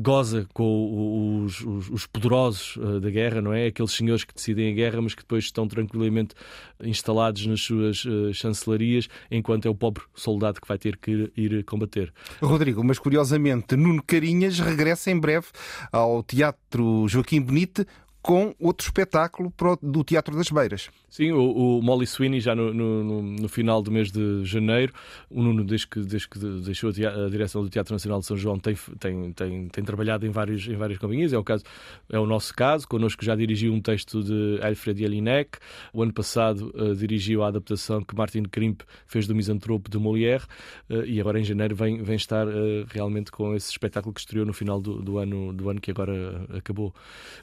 goza 0.00 0.46
com 0.52 0.64
o 0.64 1.07
os, 1.08 1.60
os, 1.60 1.90
os 1.90 2.06
poderosos 2.06 2.76
uh, 2.76 3.00
da 3.00 3.10
guerra, 3.10 3.40
não 3.40 3.52
é? 3.52 3.66
Aqueles 3.66 3.92
senhores 3.92 4.24
que 4.24 4.34
decidem 4.34 4.70
a 4.70 4.74
guerra, 4.74 5.00
mas 5.00 5.14
que 5.14 5.22
depois 5.22 5.44
estão 5.44 5.66
tranquilamente 5.66 6.34
instalados 6.82 7.46
nas 7.46 7.60
suas 7.60 8.04
uh, 8.04 8.32
chancelarias, 8.32 9.08
enquanto 9.30 9.66
é 9.66 9.70
o 9.70 9.74
pobre 9.74 10.02
soldado 10.14 10.60
que 10.60 10.68
vai 10.68 10.78
ter 10.78 10.96
que 10.96 11.30
ir 11.36 11.64
combater. 11.64 12.12
Rodrigo, 12.40 12.84
mas 12.84 12.98
curiosamente, 12.98 13.76
Nuno 13.76 14.02
Carinhas 14.02 14.58
regressa 14.58 15.10
em 15.10 15.18
breve 15.18 15.46
ao 15.92 16.22
Teatro 16.22 17.06
Joaquim 17.08 17.40
Benite 17.40 17.86
com 18.20 18.54
outro 18.58 18.86
espetáculo 18.86 19.52
do 19.82 20.04
Teatro 20.04 20.36
das 20.36 20.50
Beiras. 20.50 20.90
Sim, 21.08 21.32
o, 21.32 21.78
o 21.78 21.82
Molly 21.82 22.06
Sweeney 22.06 22.40
já 22.40 22.54
no, 22.54 22.74
no, 22.74 23.22
no, 23.22 23.48
final 23.48 23.80
do 23.80 23.90
mês 23.90 24.10
de 24.10 24.44
janeiro, 24.44 24.92
o 25.30 25.42
Nuno, 25.42 25.64
desde 25.64 25.86
que, 25.86 26.00
desde 26.00 26.28
que 26.28 26.38
deixou 26.38 26.90
a, 26.90 27.28
direção 27.30 27.62
do 27.62 27.70
Teatro 27.70 27.94
Nacional 27.94 28.20
de 28.20 28.26
São 28.26 28.36
João, 28.36 28.58
tem, 28.58 28.76
tem, 28.98 29.32
tem, 29.32 29.68
tem 29.68 29.84
trabalhado 29.84 30.26
em, 30.26 30.30
vários, 30.30 30.68
em 30.68 30.76
várias 30.76 30.98
companhias. 30.98 31.32
É 31.32 31.38
o, 31.38 31.44
caso, 31.44 31.64
é 32.10 32.18
o 32.18 32.26
nosso 32.26 32.52
caso. 32.54 32.86
Connosco 32.86 33.24
já 33.24 33.34
dirigiu 33.34 33.72
um 33.72 33.80
texto 33.80 34.22
de 34.22 34.60
Alfred 34.62 35.00
Jelinek. 35.00 35.58
O 35.94 36.02
ano 36.02 36.12
passado 36.12 36.72
uh, 36.74 36.94
dirigiu 36.94 37.42
a 37.42 37.48
adaptação 37.48 38.02
que 38.02 38.14
Martin 38.14 38.42
Krimp 38.42 38.82
fez 39.06 39.26
do 39.26 39.34
Misantropo 39.34 39.88
de 39.88 39.96
Molière. 39.96 40.44
Uh, 40.90 41.04
e 41.06 41.20
agora 41.20 41.40
em 41.40 41.44
janeiro 41.44 41.74
vem, 41.74 42.02
vem 42.02 42.16
estar 42.16 42.46
uh, 42.46 42.84
realmente 42.90 43.30
com 43.32 43.54
esse 43.54 43.70
espetáculo 43.70 44.12
que 44.12 44.20
estreou 44.20 44.44
no 44.44 44.52
final 44.52 44.80
do, 44.80 45.00
do, 45.00 45.18
ano, 45.18 45.52
do 45.54 45.70
ano 45.70 45.80
que 45.80 45.90
agora 45.90 46.46
acabou. 46.50 46.94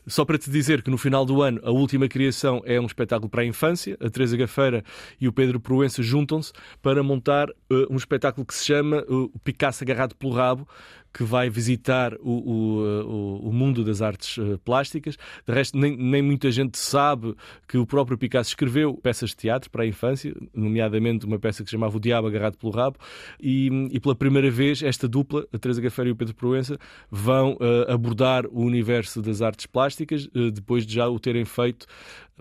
Só 0.05 0.23
para 0.23 0.37
te 0.37 0.51
dizer 0.51 0.64
que 0.83 0.89
no 0.89 0.97
final 0.97 1.25
do 1.25 1.41
ano 1.41 1.59
a 1.63 1.71
última 1.71 2.07
criação 2.07 2.61
é 2.65 2.79
um 2.79 2.85
espetáculo 2.85 3.29
para 3.29 3.41
a 3.41 3.45
infância. 3.45 3.97
A 4.01 4.09
Teresa 4.09 4.35
Gafeira 4.35 4.83
e 5.19 5.27
o 5.27 5.33
Pedro 5.33 5.59
Proença 5.59 6.01
juntam-se 6.01 6.51
para 6.81 7.03
montar 7.03 7.49
uh, 7.49 7.87
um 7.89 7.95
espetáculo 7.95 8.45
que 8.45 8.53
se 8.53 8.65
chama 8.65 9.03
uh, 9.07 9.31
Picasso 9.43 9.83
Agarrado 9.83 10.15
pelo 10.15 10.33
Rabo, 10.33 10.67
que 11.15 11.23
vai 11.23 11.49
visitar 11.49 12.13
o, 12.19 12.29
o, 12.29 13.47
o 13.47 13.53
mundo 13.53 13.85
das 13.85 14.01
artes 14.01 14.37
eh, 14.37 14.57
plásticas. 14.65 15.17
De 15.47 15.53
resto, 15.53 15.77
nem, 15.77 15.95
nem, 15.95 16.21
muita 16.21 16.51
gente 16.51 16.77
sabe 16.77 17.33
que 17.65 17.77
o 17.77 17.85
próprio 17.85 18.17
Picasso 18.17 18.49
escreveu 18.49 18.95
peças 18.95 19.29
de 19.29 19.37
teatro 19.37 19.71
para 19.71 19.83
a 19.83 19.87
infância, 19.87 20.35
nomeadamente 20.53 21.25
uma 21.25 21.39
peça 21.39 21.63
que 21.63 21.69
se 21.69 21.71
chamava 21.71 21.95
O 21.95 22.01
Diabo 22.01 22.27
Agarrado 22.27 22.57
pelo 22.57 22.73
Rabo, 22.73 22.97
e, 23.39 23.69
e 23.93 23.99
pela 24.01 24.13
primeira 24.13 24.51
vez 24.51 24.83
esta 24.83 25.07
dupla, 25.07 25.47
a 25.53 25.57
Teresa 25.57 25.79
Gafeira 25.79 26.09
e 26.09 26.11
o 26.11 26.17
Pedro 26.17 26.35
Proença, 26.35 26.77
vão 27.09 27.53
uh, 27.53 27.89
abordar 27.89 28.45
o 28.47 28.59
universo 28.59 29.21
das 29.21 29.41
artes 29.41 29.65
plásticas, 29.65 30.25
uh, 30.35 30.51
depois 30.51 30.85
de 30.85 30.95
já 30.95 31.07
o 31.07 31.17
terem 31.17 31.45
feito 31.45 31.87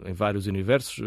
em 0.05 0.13
vários 0.13 0.49
universos, 0.49 0.99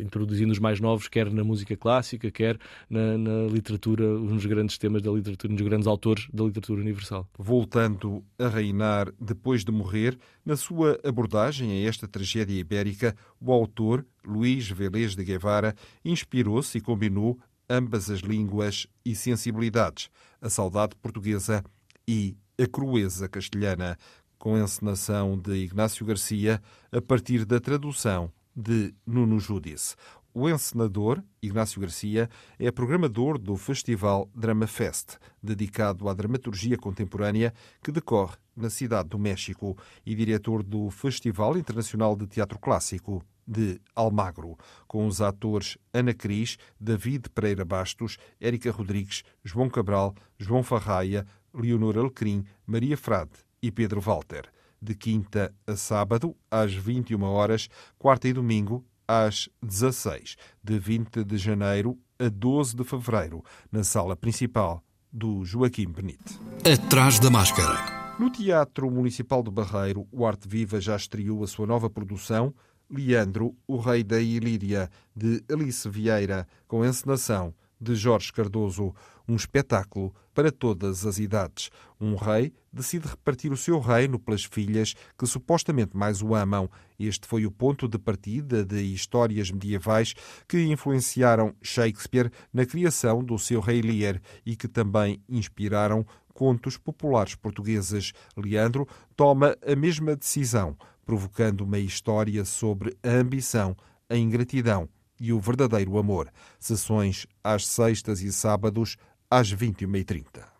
introduzindo 0.00 0.50
os 0.50 0.58
mais 0.58 0.80
novos, 0.80 1.06
quer 1.06 1.30
na 1.30 1.44
música 1.44 1.76
clássica, 1.76 2.32
quer 2.32 2.58
na, 2.90 3.16
na 3.16 3.46
literatura, 3.46 4.04
uns 4.04 4.44
grandes 4.44 4.76
temas 4.76 5.02
da 5.02 5.12
literatura, 5.12 5.52
uns 5.52 5.60
grandes 5.60 5.86
autores 5.86 6.26
da 6.32 6.42
literatura 6.42 6.80
universal 6.80 7.03
universal. 7.04 7.28
Voltando 7.38 8.24
a 8.38 8.48
reinar 8.48 9.12
depois 9.20 9.64
de 9.64 9.70
morrer, 9.70 10.18
na 10.44 10.56
sua 10.56 10.98
abordagem 11.04 11.70
a 11.70 11.88
esta 11.88 12.08
tragédia 12.08 12.58
ibérica, 12.58 13.14
o 13.40 13.52
autor, 13.52 14.04
Luís 14.24 14.68
Velez 14.68 15.14
de 15.14 15.24
Guevara, 15.24 15.74
inspirou-se 16.04 16.78
e 16.78 16.80
combinou 16.80 17.38
ambas 17.68 18.10
as 18.10 18.20
línguas 18.20 18.86
e 19.04 19.14
sensibilidades, 19.14 20.10
a 20.40 20.48
saudade 20.50 20.94
portuguesa 20.96 21.62
e 22.06 22.36
a 22.60 22.66
crueza 22.66 23.28
castelhana, 23.28 23.96
com 24.38 24.54
a 24.54 24.60
encenação 24.60 25.38
de 25.38 25.54
Ignácio 25.54 26.04
Garcia 26.04 26.60
a 26.92 27.00
partir 27.00 27.44
da 27.44 27.58
tradução 27.58 28.30
de 28.54 28.94
Nuno 29.06 29.40
Judice. 29.40 29.96
O 30.36 30.48
encenador, 30.48 31.22
Ignácio 31.40 31.80
Garcia, 31.80 32.28
é 32.58 32.68
programador 32.72 33.38
do 33.38 33.54
Festival 33.56 34.28
Drama 34.34 34.66
Fest, 34.66 35.16
dedicado 35.40 36.08
à 36.08 36.12
dramaturgia 36.12 36.76
contemporânea 36.76 37.54
que 37.80 37.92
decorre 37.92 38.34
na 38.56 38.68
Cidade 38.68 39.10
do 39.10 39.16
México, 39.16 39.78
e 40.04 40.12
diretor 40.12 40.64
do 40.64 40.90
Festival 40.90 41.56
Internacional 41.56 42.16
de 42.16 42.26
Teatro 42.26 42.58
Clássico 42.58 43.24
de 43.46 43.80
Almagro, 43.94 44.58
com 44.88 45.06
os 45.06 45.20
atores 45.20 45.78
Ana 45.92 46.12
Cris, 46.12 46.58
David 46.80 47.28
Pereira 47.30 47.64
Bastos, 47.64 48.18
Érica 48.40 48.72
Rodrigues, 48.72 49.22
João 49.44 49.70
Cabral, 49.70 50.16
João 50.36 50.64
Farraia, 50.64 51.24
Leonor 51.54 51.96
Alecrim, 51.96 52.44
Maria 52.66 52.96
Frade 52.96 53.38
e 53.62 53.70
Pedro 53.70 54.00
Walter. 54.00 54.50
De 54.82 54.96
quinta 54.96 55.54
a 55.64 55.76
sábado, 55.76 56.36
às 56.50 56.74
21 56.74 57.22
horas, 57.22 57.68
quarta 57.96 58.26
e 58.26 58.32
domingo, 58.32 58.84
às 59.06 59.48
16, 59.62 60.36
de 60.62 60.78
20 60.78 61.24
de 61.24 61.36
janeiro 61.36 61.98
a 62.18 62.28
12 62.28 62.76
de 62.76 62.84
fevereiro, 62.84 63.42
na 63.70 63.84
sala 63.84 64.16
principal 64.16 64.82
do 65.12 65.44
Joaquim 65.44 65.90
Benite. 65.90 66.40
Atrás 66.64 67.18
da 67.18 67.30
máscara. 67.30 68.16
No 68.18 68.30
Teatro 68.30 68.90
Municipal 68.90 69.42
de 69.42 69.50
Barreiro, 69.50 70.06
o 70.12 70.24
Arte 70.24 70.48
Viva 70.48 70.80
já 70.80 70.96
estreou 70.96 71.42
a 71.42 71.46
sua 71.46 71.66
nova 71.66 71.90
produção, 71.90 72.54
Leandro, 72.88 73.56
o 73.66 73.76
Rei 73.76 74.04
da 74.04 74.20
Ilíria, 74.20 74.90
de 75.14 75.42
Alice 75.50 75.88
Vieira, 75.88 76.46
com 76.68 76.84
encenação 76.84 77.54
de 77.84 77.94
Jorge 77.94 78.32
Cardoso, 78.32 78.94
um 79.28 79.36
espetáculo 79.36 80.12
para 80.32 80.50
todas 80.50 81.06
as 81.06 81.18
idades. 81.18 81.70
Um 82.00 82.16
rei 82.16 82.52
decide 82.72 83.06
repartir 83.06 83.52
o 83.52 83.56
seu 83.56 83.78
reino 83.78 84.18
pelas 84.18 84.44
filhas 84.44 84.94
que 85.18 85.26
supostamente 85.26 85.96
mais 85.96 86.22
o 86.22 86.34
amam. 86.34 86.68
Este 86.98 87.28
foi 87.28 87.46
o 87.46 87.50
ponto 87.50 87.86
de 87.86 87.98
partida 87.98 88.64
de 88.64 88.82
histórias 88.82 89.50
medievais 89.50 90.14
que 90.48 90.64
influenciaram 90.64 91.54
Shakespeare 91.62 92.30
na 92.52 92.66
criação 92.66 93.22
do 93.22 93.38
seu 93.38 93.60
Rei 93.60 93.82
Lear 93.82 94.20
e 94.44 94.56
que 94.56 94.66
também 94.66 95.22
inspiraram 95.28 96.04
contos 96.32 96.76
populares 96.76 97.34
portugueses. 97.34 98.12
Leandro 98.36 98.88
toma 99.14 99.56
a 99.64 99.76
mesma 99.76 100.16
decisão, 100.16 100.76
provocando 101.04 101.60
uma 101.60 101.78
história 101.78 102.44
sobre 102.44 102.96
a 103.02 103.10
ambição, 103.10 103.76
a 104.08 104.16
ingratidão 104.16 104.88
e 105.18 105.32
o 105.32 105.40
verdadeiro 105.40 105.98
amor. 105.98 106.30
Sessões 106.58 107.26
às 107.42 107.66
sextas 107.66 108.20
e 108.20 108.32
sábados, 108.32 108.96
às 109.30 109.52
21h30. 109.52 110.54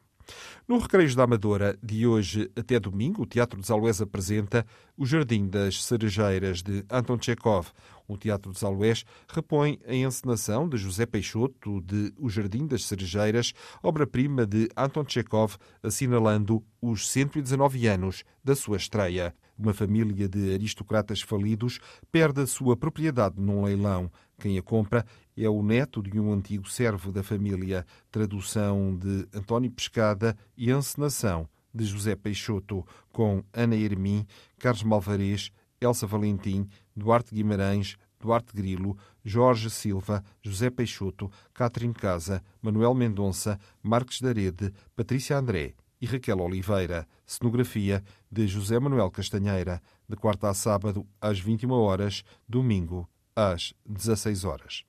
No 0.66 0.78
Recreios 0.78 1.14
da 1.14 1.24
Amadora, 1.24 1.78
de 1.82 2.06
hoje 2.06 2.50
até 2.56 2.80
domingo, 2.80 3.22
o 3.22 3.26
Teatro 3.26 3.60
dos 3.60 3.70
Aloés 3.70 4.00
apresenta 4.00 4.64
O 4.96 5.04
Jardim 5.04 5.46
das 5.46 5.84
Cerejeiras, 5.84 6.62
de 6.62 6.82
Anton 6.90 7.18
Chekhov. 7.20 7.68
O 8.08 8.16
Teatro 8.16 8.50
dos 8.50 8.64
Aloés 8.64 9.04
repõe 9.28 9.78
a 9.86 9.94
encenação 9.94 10.66
de 10.66 10.78
José 10.78 11.04
Peixoto 11.04 11.82
de 11.82 12.14
O 12.16 12.30
Jardim 12.30 12.66
das 12.66 12.86
Cerejeiras, 12.86 13.52
obra-prima 13.82 14.46
de 14.46 14.70
Anton 14.74 15.04
Chekhov, 15.06 15.56
assinalando 15.82 16.64
os 16.80 17.10
119 17.10 17.86
anos 17.86 18.24
da 18.42 18.56
sua 18.56 18.78
estreia. 18.78 19.34
Uma 19.56 19.72
família 19.72 20.28
de 20.28 20.52
aristocratas 20.52 21.20
falidos 21.20 21.78
perde 22.10 22.40
a 22.40 22.46
sua 22.46 22.76
propriedade 22.76 23.40
num 23.40 23.64
leilão. 23.64 24.10
Quem 24.38 24.58
a 24.58 24.62
compra 24.62 25.06
é 25.36 25.48
o 25.48 25.62
neto 25.62 26.02
de 26.02 26.18
um 26.18 26.32
antigo 26.32 26.68
servo 26.68 27.12
da 27.12 27.22
família, 27.22 27.86
tradução 28.10 28.96
de 28.96 29.28
António 29.32 29.70
Pescada 29.70 30.36
e 30.56 30.72
encenação 30.72 31.48
de 31.72 31.84
José 31.84 32.16
Peixoto, 32.16 32.84
com 33.12 33.44
Ana 33.52 33.76
Hermim, 33.76 34.26
Carlos 34.58 34.82
Malvarez, 34.82 35.50
Elsa 35.80 36.06
Valentim, 36.06 36.68
Duarte 36.96 37.34
Guimarães, 37.34 37.96
Duarte 38.20 38.52
Grilo, 38.54 38.96
Jorge 39.24 39.70
Silva, 39.70 40.24
José 40.42 40.70
Peixoto, 40.70 41.30
Catherine 41.52 41.94
Casa, 41.94 42.42
Manuel 42.62 42.94
Mendonça, 42.94 43.58
Marques 43.82 44.20
da 44.20 44.32
Rede, 44.32 44.72
Patrícia 44.96 45.36
André 45.36 45.74
e 46.04 46.06
Raquel 46.06 46.38
Oliveira. 46.38 47.08
Cenografia 47.26 48.04
de 48.30 48.46
José 48.46 48.78
Manuel 48.78 49.10
Castanheira, 49.10 49.80
de 50.06 50.14
quarta 50.14 50.50
a 50.50 50.54
sábado 50.54 51.06
às 51.18 51.40
21 51.40 51.72
horas, 51.72 52.22
domingo 52.46 53.08
às 53.34 53.72
16 53.86 54.44
horas. 54.44 54.84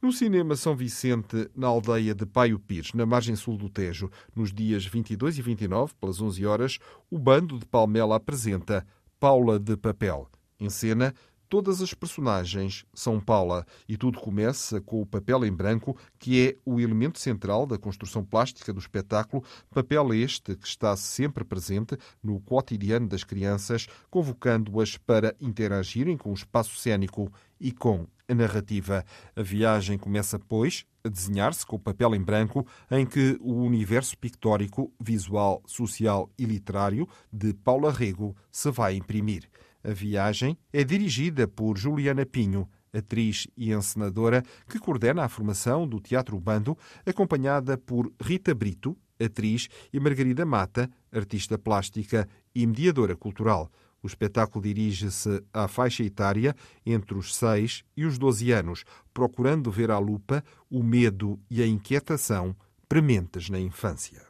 No 0.00 0.12
Cinema 0.12 0.54
São 0.54 0.76
Vicente, 0.76 1.50
na 1.56 1.66
aldeia 1.66 2.14
de 2.14 2.24
Paio 2.24 2.60
Pires, 2.60 2.92
na 2.92 3.04
margem 3.04 3.34
sul 3.34 3.56
do 3.56 3.68
Tejo, 3.68 4.08
nos 4.36 4.52
dias 4.52 4.86
22 4.86 5.38
e 5.38 5.42
29, 5.42 5.94
pelas 6.00 6.20
11 6.20 6.46
horas, 6.46 6.78
o 7.10 7.18
Bando 7.18 7.58
de 7.58 7.66
Palmela 7.66 8.14
apresenta 8.14 8.86
Paula 9.18 9.58
de 9.58 9.76
Papel. 9.76 10.30
Em 10.60 10.70
cena, 10.70 11.12
Todas 11.48 11.80
as 11.80 11.94
personagens 11.94 12.84
são 12.92 13.20
Paula 13.20 13.64
e 13.88 13.96
tudo 13.96 14.18
começa 14.18 14.80
com 14.80 15.00
o 15.00 15.06
papel 15.06 15.44
em 15.44 15.52
branco, 15.52 15.96
que 16.18 16.48
é 16.48 16.56
o 16.64 16.80
elemento 16.80 17.20
central 17.20 17.66
da 17.66 17.78
construção 17.78 18.24
plástica 18.24 18.72
do 18.72 18.80
espetáculo, 18.80 19.44
papel 19.70 20.12
este 20.12 20.56
que 20.56 20.66
está 20.66 20.96
sempre 20.96 21.44
presente 21.44 21.96
no 22.20 22.40
cotidiano 22.40 23.08
das 23.08 23.22
crianças, 23.22 23.86
convocando-as 24.10 24.96
para 24.96 25.36
interagirem 25.40 26.16
com 26.16 26.30
o 26.30 26.34
espaço 26.34 26.76
cênico 26.76 27.32
e 27.60 27.70
com 27.70 28.08
a 28.28 28.34
narrativa. 28.34 29.04
A 29.36 29.42
viagem 29.42 29.96
começa, 29.96 30.40
pois, 30.40 30.84
a 31.04 31.08
desenhar-se 31.08 31.64
com 31.64 31.76
o 31.76 31.80
papel 31.80 32.12
em 32.16 32.20
branco, 32.20 32.66
em 32.90 33.06
que 33.06 33.38
o 33.40 33.54
universo 33.54 34.18
pictórico, 34.18 34.92
visual, 35.00 35.62
social 35.64 36.28
e 36.36 36.44
literário 36.44 37.08
de 37.32 37.54
Paula 37.54 37.92
Rego 37.92 38.36
se 38.50 38.68
vai 38.72 38.96
imprimir. 38.96 39.48
A 39.86 39.92
viagem 39.92 40.58
é 40.72 40.82
dirigida 40.82 41.46
por 41.46 41.78
Juliana 41.78 42.26
Pinho, 42.26 42.68
atriz 42.92 43.46
e 43.56 43.72
encenadora 43.72 44.42
que 44.68 44.80
coordena 44.80 45.22
a 45.22 45.28
formação 45.28 45.86
do 45.86 46.00
Teatro 46.00 46.40
Bando, 46.40 46.76
acompanhada 47.06 47.78
por 47.78 48.12
Rita 48.20 48.52
Brito, 48.52 48.96
atriz, 49.16 49.68
e 49.92 50.00
Margarida 50.00 50.44
Mata, 50.44 50.90
artista 51.12 51.56
plástica 51.56 52.28
e 52.52 52.66
mediadora 52.66 53.14
cultural. 53.14 53.70
O 54.02 54.08
espetáculo 54.08 54.64
dirige-se 54.64 55.40
à 55.52 55.68
faixa 55.68 56.02
etária 56.02 56.52
entre 56.84 57.16
os 57.16 57.36
6 57.36 57.84
e 57.96 58.04
os 58.04 58.18
12 58.18 58.50
anos, 58.50 58.84
procurando 59.14 59.70
ver 59.70 59.92
à 59.92 60.00
lupa 60.00 60.42
o 60.68 60.82
medo 60.82 61.38
e 61.48 61.62
a 61.62 61.66
inquietação 61.66 62.56
prementes 62.88 63.48
na 63.48 63.60
infância. 63.60 64.20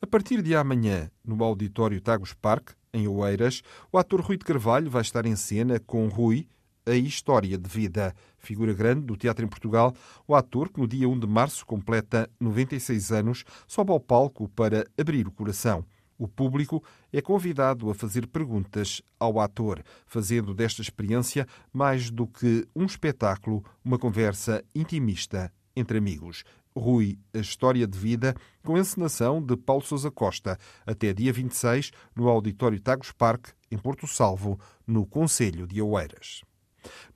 A 0.00 0.06
partir 0.06 0.42
de 0.42 0.54
amanhã, 0.54 1.10
no 1.24 1.42
Auditório 1.42 2.00
Tagus 2.00 2.34
Park, 2.34 2.70
em 2.96 3.06
Oeiras, 3.06 3.62
o 3.92 3.98
ator 3.98 4.20
Rui 4.20 4.36
de 4.36 4.44
Carvalho 4.44 4.90
vai 4.90 5.02
estar 5.02 5.26
em 5.26 5.36
cena 5.36 5.78
com 5.78 6.08
Rui, 6.08 6.48
a 6.86 6.94
história 6.94 7.58
de 7.58 7.68
vida. 7.68 8.14
Figura 8.38 8.72
grande 8.72 9.02
do 9.02 9.16
teatro 9.16 9.44
em 9.44 9.48
Portugal, 9.48 9.94
o 10.26 10.34
ator, 10.34 10.68
que 10.68 10.80
no 10.80 10.86
dia 10.86 11.08
1 11.08 11.18
de 11.18 11.26
março 11.26 11.66
completa 11.66 12.30
96 12.40 13.12
anos, 13.12 13.44
sobe 13.66 13.90
ao 13.90 14.00
palco 14.00 14.48
para 14.48 14.86
abrir 14.96 15.26
o 15.26 15.32
coração. 15.32 15.84
O 16.18 16.26
público 16.26 16.82
é 17.12 17.20
convidado 17.20 17.90
a 17.90 17.94
fazer 17.94 18.26
perguntas 18.26 19.02
ao 19.20 19.38
ator, 19.38 19.82
fazendo 20.06 20.54
desta 20.54 20.80
experiência 20.80 21.46
mais 21.72 22.10
do 22.10 22.26
que 22.26 22.66
um 22.74 22.86
espetáculo, 22.86 23.62
uma 23.84 23.98
conversa 23.98 24.64
intimista 24.74 25.52
entre 25.74 25.98
amigos. 25.98 26.42
Rui, 26.76 27.18
a 27.32 27.38
história 27.38 27.86
de 27.86 27.98
vida, 27.98 28.34
com 28.62 28.76
encenação 28.76 29.42
de 29.42 29.56
Paulo 29.56 29.82
Sousa 29.82 30.10
Costa, 30.10 30.58
até 30.86 31.12
dia 31.12 31.32
26, 31.32 31.90
no 32.14 32.28
Auditório 32.28 32.80
Tagus 32.80 33.12
Park, 33.12 33.48
em 33.70 33.78
Porto 33.78 34.06
Salvo, 34.06 34.60
no 34.86 35.06
Conselho 35.06 35.66
de 35.66 35.80
Oeiras. 35.80 36.42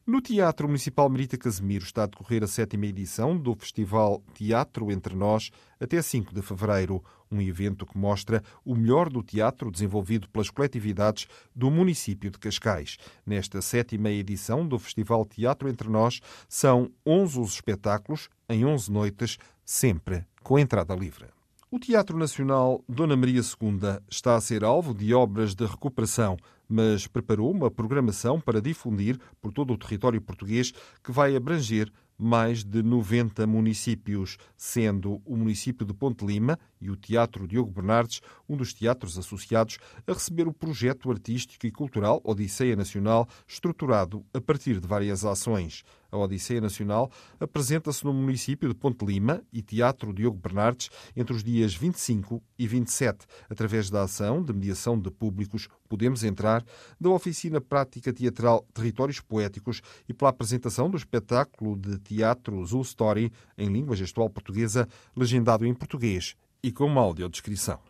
No 0.07 0.21
Teatro 0.21 0.67
Municipal 0.67 1.09
Merita 1.09 1.39
Casemiro 1.39 1.85
está 1.85 2.05
a 2.05 2.07
decorrer 2.07 2.43
a 2.43 2.47
sétima 2.47 2.87
edição 2.87 3.37
do 3.37 3.55
Festival 3.55 4.23
Teatro 4.35 4.91
Entre 4.91 5.15
Nós 5.15 5.51
até 5.81 6.01
5 6.03 6.35
de 6.35 6.43
fevereiro, 6.43 7.03
um 7.31 7.41
evento 7.41 7.87
que 7.87 7.97
mostra 7.97 8.43
o 8.65 8.75
melhor 8.75 9.09
do 9.09 9.23
teatro 9.23 9.71
desenvolvido 9.71 10.29
pelas 10.29 10.51
coletividades 10.51 11.27
do 11.55 11.71
município 11.71 12.31
de 12.31 12.39
Cascais. 12.39 12.97
Nesta 13.25 13.63
sétima 13.63 14.11
edição 14.11 14.67
do 14.67 14.79
Festival 14.79 15.25
Teatro 15.25 15.69
Entre 15.69 15.89
Nós, 15.89 16.21
são 16.49 16.91
11 17.07 17.41
os 17.41 17.55
espetáculos, 17.55 18.29
em 18.49 18.65
11 18.65 18.91
noites, 18.91 19.39
sempre 19.65 20.27
com 20.43 20.59
entrada 20.59 20.95
livre. 20.95 21.27
O 21.71 21.79
Teatro 21.79 22.19
Nacional 22.19 22.83
Dona 22.89 23.17
Maria 23.17 23.41
II 23.41 24.01
está 24.11 24.35
a 24.35 24.41
ser 24.41 24.65
alvo 24.65 24.93
de 24.93 25.15
obras 25.15 25.55
de 25.55 25.65
recuperação, 25.65 26.37
mas 26.71 27.07
preparou 27.07 27.51
uma 27.51 27.71
programação 27.71 28.41
para 28.41 28.63
difundir 28.63 29.19
por 29.41 29.53
todo 29.53 29.73
o 29.73 29.79
território 29.79 30.21
português 30.21 30.73
que 31.03 31.11
vai 31.11 31.35
abranger 31.35 31.91
mais 32.21 32.63
de 32.63 32.83
90 32.83 33.47
municípios, 33.47 34.37
sendo 34.55 35.23
o 35.25 35.37
município 35.37 35.87
de 35.87 35.95
Ponte 35.95 36.25
Lima 36.25 36.59
e 36.79 36.91
o 36.91 36.97
Teatro 36.97 37.49
Diogo 37.49 37.73
Bernardes 37.73 38.21
um 38.47 38.57
dos 38.57 38.75
teatros 38.75 39.19
associados 39.19 39.79
a 40.07 40.13
receber 40.13 40.47
o 40.47 40.53
projeto 40.53 41.11
artístico 41.11 41.67
e 41.67 41.73
cultural 41.73 42.21
Odisseia 42.23 42.77
Nacional, 42.77 43.27
estruturado 43.49 44.25
a 44.35 44.41
partir 44.41 44.79
de 44.79 44.87
várias 44.87 45.25
ações. 45.25 45.83
A 46.11 46.19
Odisseia 46.19 46.61
Nacional 46.61 47.11
apresenta-se 47.39 48.05
no 48.05 48.13
município 48.13 48.69
de 48.69 48.75
Ponte 48.75 49.05
Lima 49.05 49.43
e 49.53 49.63
Teatro 49.63 50.13
Diogo 50.13 50.39
Bernardes 50.39 50.91
entre 51.17 51.35
os 51.35 51.43
dias 51.43 51.75
25 51.75 52.43
e 52.59 52.67
27, 52.67 53.27
através 53.49 53.91
da 53.91 54.03
ação 54.03 54.43
de 54.43 54.53
mediação 54.53 54.99
de 54.99 55.11
públicos 55.11 55.69
Podemos 55.89 56.25
Entrar, 56.25 56.65
da 57.01 57.11
oficina 57.11 57.61
prática 57.61 58.13
teatral 58.13 58.67
Territórios 58.73 59.21
Poéticos 59.21 59.83
e 60.09 60.15
pela 60.15 60.31
apresentação 60.31 60.91
do 60.91 60.97
espetáculo 60.97 61.77
de 61.77 61.99
teatro 61.99 62.65
Zoo 62.65 62.83
Story 62.83 63.33
em 63.57 63.69
língua 63.69 63.97
gestual 63.97 64.31
portuguesa, 64.31 64.89
legendado 65.17 65.67
em 65.67 65.75
português 65.75 66.37
e 66.63 66.71
com 66.71 66.85
uma 66.85 67.01
audiodescrição. 67.01 67.90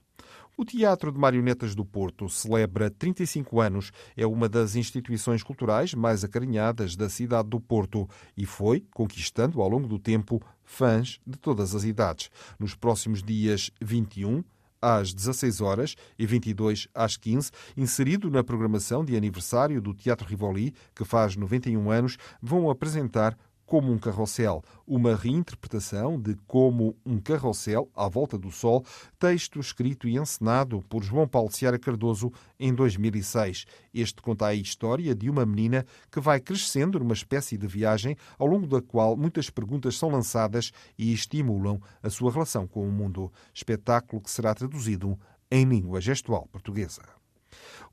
O 0.56 0.64
Teatro 0.64 1.10
de 1.10 1.18
Marionetas 1.18 1.74
do 1.74 1.84
Porto 1.84 2.28
celebra 2.28 2.90
35 2.90 3.60
anos, 3.60 3.92
é 4.16 4.26
uma 4.26 4.48
das 4.48 4.74
instituições 4.74 5.42
culturais 5.42 5.94
mais 5.94 6.22
acarinhadas 6.22 6.96
da 6.96 7.08
cidade 7.08 7.48
do 7.48 7.58
Porto 7.58 8.08
e 8.36 8.44
foi 8.44 8.84
conquistando 8.92 9.62
ao 9.62 9.68
longo 9.68 9.88
do 9.88 9.98
tempo 9.98 10.42
fãs 10.64 11.18
de 11.26 11.38
todas 11.38 11.74
as 11.74 11.84
idades. 11.84 12.30
Nos 12.58 12.74
próximos 12.74 13.22
dias 13.22 13.70
21, 13.80 14.44
às 14.80 15.12
16 15.12 15.60
horas 15.60 15.96
e 16.18 16.26
22 16.26 16.88
às 16.94 17.16
15, 17.16 17.50
inserido 17.76 18.30
na 18.30 18.42
programação 18.42 19.04
de 19.04 19.16
aniversário 19.16 19.80
do 19.80 19.94
Teatro 19.94 20.26
Rivoli, 20.26 20.74
que 20.94 21.04
faz 21.04 21.36
91 21.36 21.90
anos, 21.90 22.16
vão 22.40 22.70
apresentar 22.70 23.36
como 23.70 23.92
um 23.92 23.98
Carrossel, 23.98 24.64
uma 24.84 25.14
reinterpretação 25.14 26.20
de 26.20 26.34
Como 26.44 26.96
um 27.06 27.20
Carrossel 27.20 27.88
à 27.94 28.08
Volta 28.08 28.36
do 28.36 28.50
Sol, 28.50 28.84
texto 29.16 29.60
escrito 29.60 30.08
e 30.08 30.18
encenado 30.18 30.82
por 30.88 31.04
João 31.04 31.28
Paulo 31.28 31.52
Seara 31.52 31.78
Cardoso 31.78 32.32
em 32.58 32.74
2006. 32.74 33.66
Este 33.94 34.20
conta 34.20 34.46
a 34.46 34.54
história 34.56 35.14
de 35.14 35.30
uma 35.30 35.46
menina 35.46 35.86
que 36.10 36.18
vai 36.18 36.40
crescendo 36.40 36.98
numa 36.98 37.14
espécie 37.14 37.56
de 37.56 37.68
viagem 37.68 38.16
ao 38.36 38.48
longo 38.48 38.66
da 38.66 38.82
qual 38.82 39.16
muitas 39.16 39.48
perguntas 39.48 39.96
são 39.96 40.08
lançadas 40.08 40.72
e 40.98 41.12
estimulam 41.12 41.80
a 42.02 42.10
sua 42.10 42.32
relação 42.32 42.66
com 42.66 42.82
o 42.82 42.90
mundo. 42.90 43.32
Espetáculo 43.54 44.20
que 44.20 44.32
será 44.32 44.52
traduzido 44.52 45.16
em 45.48 45.64
língua 45.64 46.00
gestual 46.00 46.48
portuguesa. 46.50 47.19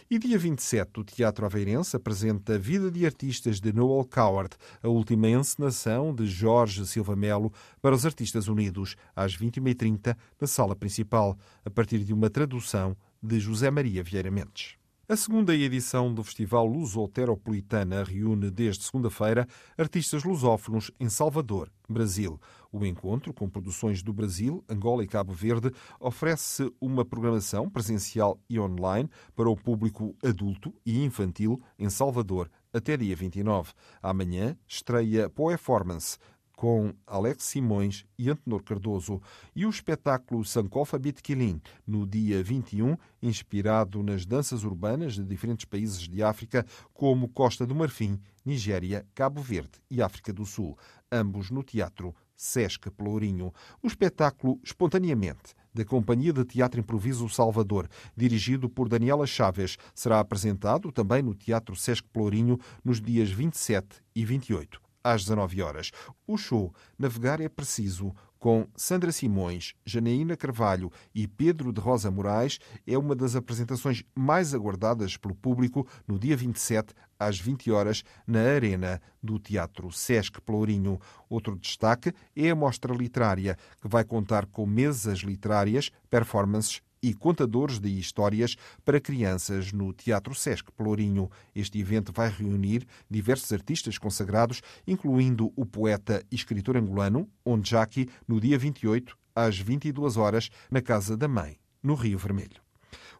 e 0.09 0.17
dia 0.17 0.37
27, 0.37 0.99
o 0.99 1.03
Teatro 1.03 1.45
Aveirense 1.45 1.95
apresenta 1.95 2.57
Vida 2.57 2.89
de 2.89 3.05
Artistas 3.05 3.59
de 3.59 3.73
Noel 3.73 4.05
Coward, 4.05 4.55
a 4.81 4.87
última 4.87 5.29
encenação 5.29 6.13
de 6.13 6.25
Jorge 6.25 6.85
Silva 6.85 7.15
Melo 7.15 7.51
para 7.81 7.95
os 7.95 8.05
Artistas 8.05 8.47
Unidos, 8.47 8.95
às 9.15 9.37
21h30, 9.37 10.15
na 10.39 10.47
sala 10.47 10.75
principal, 10.75 11.37
a 11.63 11.69
partir 11.69 11.99
de 11.99 12.13
uma 12.13 12.29
tradução 12.29 12.95
de 13.21 13.39
José 13.39 13.71
Maria 13.71 14.03
Vieira 14.03 14.31
Mendes. 14.31 14.77
A 15.07 15.15
segunda 15.15 15.55
edição 15.55 16.11
do 16.11 16.23
Festival 16.23 16.65
Luso-Teropolitana 16.65 18.03
reúne 18.03 18.49
desde 18.49 18.85
segunda-feira 18.85 19.47
artistas 19.77 20.23
lusófonos 20.23 20.89
em 20.99 21.07
Salvador, 21.09 21.71
Brasil. 21.87 22.41
O 22.71 22.83
encontro, 22.83 23.31
com 23.31 23.47
produções 23.47 24.01
do 24.01 24.11
Brasil, 24.11 24.63
Angola 24.67 25.03
e 25.03 25.07
Cabo 25.07 25.31
Verde, 25.31 25.71
oferece 25.99 26.73
uma 26.81 27.05
programação 27.05 27.69
presencial 27.69 28.39
e 28.49 28.59
online 28.59 29.07
para 29.35 29.47
o 29.47 29.55
público 29.55 30.15
adulto 30.23 30.73
e 30.83 31.03
infantil 31.03 31.61
em 31.77 31.87
Salvador 31.87 32.49
até 32.73 32.97
dia 32.97 33.15
29. 33.15 33.73
Amanhã 34.01 34.57
estreia 34.67 35.29
Poeformance, 35.29 36.17
com 36.65 36.95
Alex 37.05 37.43
Simões 37.43 38.07
e 38.17 38.27
Antenor 38.27 38.63
Cardoso, 38.63 39.21
e 39.55 39.67
o 39.67 39.69
espetáculo 39.69 40.43
Sankofa 40.43 40.97
Bitkilin, 40.97 41.61
no 41.85 42.07
dia 42.07 42.41
21, 42.41 42.97
inspirado 43.21 44.01
nas 44.01 44.25
danças 44.25 44.63
urbanas 44.63 45.13
de 45.13 45.23
diferentes 45.23 45.65
países 45.65 46.07
de 46.07 46.23
África, 46.23 46.65
como 46.91 47.29
Costa 47.29 47.67
do 47.67 47.75
Marfim, 47.75 48.19
Nigéria, 48.43 49.05
Cabo 49.13 49.43
Verde 49.43 49.79
e 49.91 50.01
África 50.01 50.33
do 50.33 50.43
Sul, 50.43 50.75
ambos 51.11 51.51
no 51.51 51.61
Teatro 51.61 52.15
Sesc 52.35 52.89
Pelourinho. 52.89 53.53
O 53.83 53.85
espetáculo 53.85 54.59
Espontaneamente, 54.63 55.53
da 55.71 55.85
Companhia 55.85 56.33
de 56.33 56.43
Teatro 56.45 56.79
Improviso 56.79 57.29
Salvador, 57.29 57.87
dirigido 58.17 58.67
por 58.67 58.89
Daniela 58.89 59.27
Chaves, 59.27 59.77
será 59.93 60.19
apresentado 60.19 60.91
também 60.91 61.21
no 61.21 61.35
Teatro 61.35 61.75
Sesc 61.75 62.07
Pelourinho 62.11 62.57
nos 62.83 62.99
dias 62.99 63.29
27 63.29 64.01
e 64.15 64.25
28. 64.25 64.84
Às 65.05 65.21
19 65.21 65.61
horas. 65.61 65.91
O 66.25 66.35
show 66.35 66.73
Navegar 66.97 67.39
é 67.39 67.47
Preciso 67.47 68.11
com 68.39 68.67
Sandra 68.75 69.11
Simões, 69.11 69.73
Janaína 69.85 70.35
Carvalho 70.35 70.91
e 71.13 71.27
Pedro 71.27 71.71
de 71.71 71.79
Rosa 71.79 72.11
Moraes, 72.11 72.59
é 72.85 72.97
uma 72.97 73.15
das 73.15 73.35
apresentações 73.35 74.03
mais 74.13 74.53
aguardadas 74.53 75.17
pelo 75.17 75.35
público 75.35 75.87
no 76.07 76.19
dia 76.19 76.35
27, 76.35 76.93
às 77.19 77.39
20 77.39 77.71
horas, 77.71 78.03
na 78.27 78.41
Arena 78.41 79.01
do 79.21 79.39
Teatro 79.39 79.91
Sesc 79.91 80.41
Pelourinho. 80.41 80.99
Outro 81.29 81.55
destaque 81.55 82.13
é 82.35 82.49
a 82.49 82.55
mostra 82.55 82.93
literária, 82.93 83.57
que 83.81 83.87
vai 83.87 84.03
contar 84.03 84.45
com 84.45 84.65
mesas 84.65 85.19
literárias, 85.19 85.89
performances 86.09 86.81
e 87.05 87.13
contadores 87.13 87.79
de 87.79 87.99
histórias 87.99 88.55
para 88.83 88.99
crianças 88.99 89.71
no 89.71 89.93
Teatro 89.93 90.33
Sesc 90.33 90.71
Pelourinho. 90.71 91.29
Este 91.53 91.79
evento 91.79 92.11
vai 92.11 92.29
reunir 92.29 92.87
diversos 93.07 93.53
artistas 93.53 93.99
consagrados, 93.99 94.63
incluindo 94.87 95.53
o 95.55 95.67
poeta 95.67 96.23
e 96.31 96.35
escritor 96.35 96.77
angolano 96.77 97.29
Ondjaki, 97.45 98.09
no 98.27 98.41
dia 98.41 98.57
28, 98.57 99.15
às 99.35 99.59
22 99.59 100.17
horas, 100.17 100.49
na 100.71 100.81
Casa 100.81 101.15
da 101.15 101.27
Mãe, 101.27 101.57
no 101.83 101.93
Rio 101.93 102.17
Vermelho. 102.17 102.59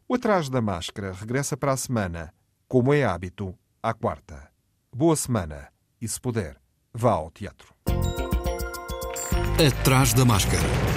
O 0.08 0.16
Atrás 0.16 0.50
da 0.50 0.62
Máscara 0.62 1.14
regressa 1.14 1.56
para 1.56 1.72
a 1.72 1.78
semana, 1.78 2.34
como 2.68 2.92
é 2.92 3.04
hábito, 3.04 3.54
à 3.84 3.94
quarta. 3.94 4.50
Boa 4.92 5.16
semana 5.16 5.68
e, 6.02 6.08
se 6.08 6.20
puder, 6.20 6.60
vá 6.92 7.12
ao 7.12 7.30
teatro. 7.30 7.76
Atrás 9.60 10.12
da 10.12 10.26
Máscara 10.26 10.95